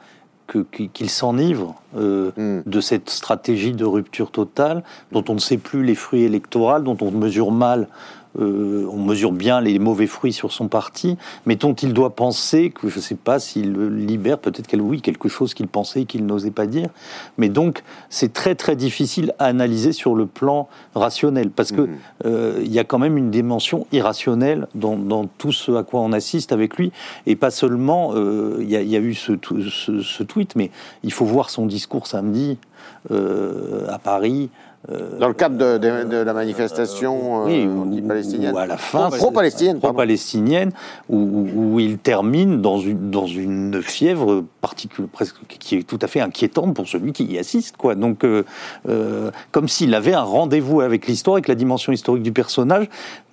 [0.71, 2.61] qu'il s'enivre hmm.
[2.65, 6.97] de cette stratégie de rupture totale, dont on ne sait plus les fruits électoraux, dont
[7.01, 7.89] on mesure mal
[8.41, 12.71] euh, on mesure bien les mauvais fruits sur son parti, mais dont il doit penser
[12.71, 16.05] que je ne sais pas s'il libère peut-être qu'elle oui quelque chose qu'il pensait et
[16.07, 16.89] qu'il n'osait pas dire,
[17.37, 21.97] mais donc c'est très très difficile à analyser sur le plan rationnel parce que mhm.
[22.25, 26.13] euh, il y a quand même une dimension irrationnelle dans, tout ce à quoi on
[26.13, 26.91] assiste avec lui
[27.27, 29.33] et pas seulement euh, il y, a eu ce,
[29.71, 30.71] ce, tweet, mais
[31.03, 32.59] il faut voir son discours samedi
[33.11, 34.51] à Paris
[35.21, 38.77] Dans le cadre de, de- de la manifestation euh, oui, ou- anti-palestinienne ou à la
[38.77, 40.73] fin, Pro-palestinienne, pro-palestinienne,
[41.09, 46.21] où, il termine dans une, dans une fièvre particulière, presque qui est tout à fait
[46.21, 47.95] inquiétante pour celui qui y assiste, quoi.
[47.95, 48.43] Donc, euh,
[48.89, 52.89] euh, comme s'il avait un rendez-vous avec l'histoire et que la dimension historique du personnage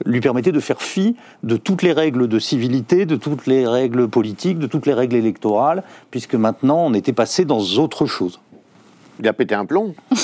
[0.05, 4.07] lui permettait de faire fi de toutes les règles de civilité, de toutes les règles
[4.07, 5.81] politiques, de toutes les règles électorales,
[6.11, 8.39] puisque maintenant on était passé dans autre chose.
[9.19, 9.93] Il a pété un plomb.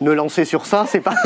[0.00, 1.14] me lancer sur ça, c'est pas.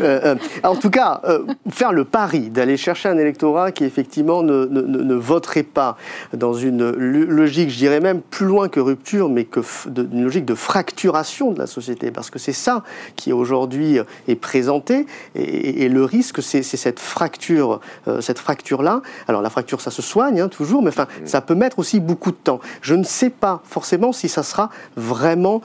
[0.00, 0.34] Euh, euh,
[0.64, 4.80] en tout cas, euh, faire le pari d'aller chercher un électorat qui effectivement ne, ne-
[4.80, 5.96] ne- ne voterait pas
[6.32, 10.24] dans une lo- logique, je dirais même plus loin que rupture, mais que de- une
[10.24, 12.84] logique de fracturation de la société, parce que c'est ça
[13.16, 19.02] qui aujourd'hui est présenté, et, le risque, c'est cette fracture, euh, cette fracture-là.
[19.28, 22.30] Alors la fracture, ça se soigne hein, toujours, mais enfin, ça peut mettre aussi beaucoup
[22.30, 22.60] de temps.
[22.80, 25.60] Je ne sais pas forcément si ça sera vraiment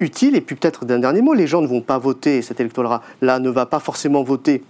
[0.00, 0.36] utile.
[0.36, 3.50] Et puis peut-être d'un dernier mot, les gens ne vont pas voter, cet électorat-là ne
[3.50, 4.62] va pas forcément voter.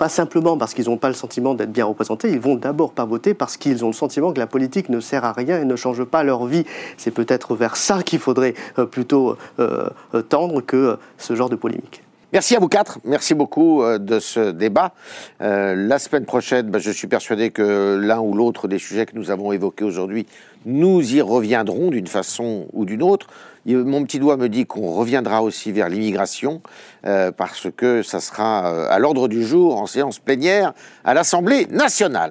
[0.00, 3.04] Pas simplement parce qu'ils n'ont pas le sentiment d'être bien représentés, ils vont d'abord pas
[3.04, 5.76] voter parce qu'ils ont le sentiment que la politique ne sert à rien et ne
[5.76, 6.64] change pas leur vie.
[6.96, 11.56] C'est peut-être vers ça qu'il faudrait euh, plutôt euh, euh, tendre que ce genre de
[11.56, 12.02] polémique.
[12.32, 12.98] Merci à vous quatre.
[13.04, 14.92] Merci beaucoup de ce débat.
[15.40, 19.32] La semaine prochaine, bah, je suis persuadé que l'un ou l'autre des sujets que nous
[19.32, 20.26] avons évoqués aujourd'hui,
[20.64, 23.26] nous y reviendrons d'une façon ou d'une autre.
[23.66, 26.62] Mon petit doigt me dit qu'on reviendra aussi vers l'immigration
[27.06, 30.72] euh, parce que ça sera euh, à l'ordre du jour en séance plénière
[31.04, 32.28] à l'Assemblée nationale.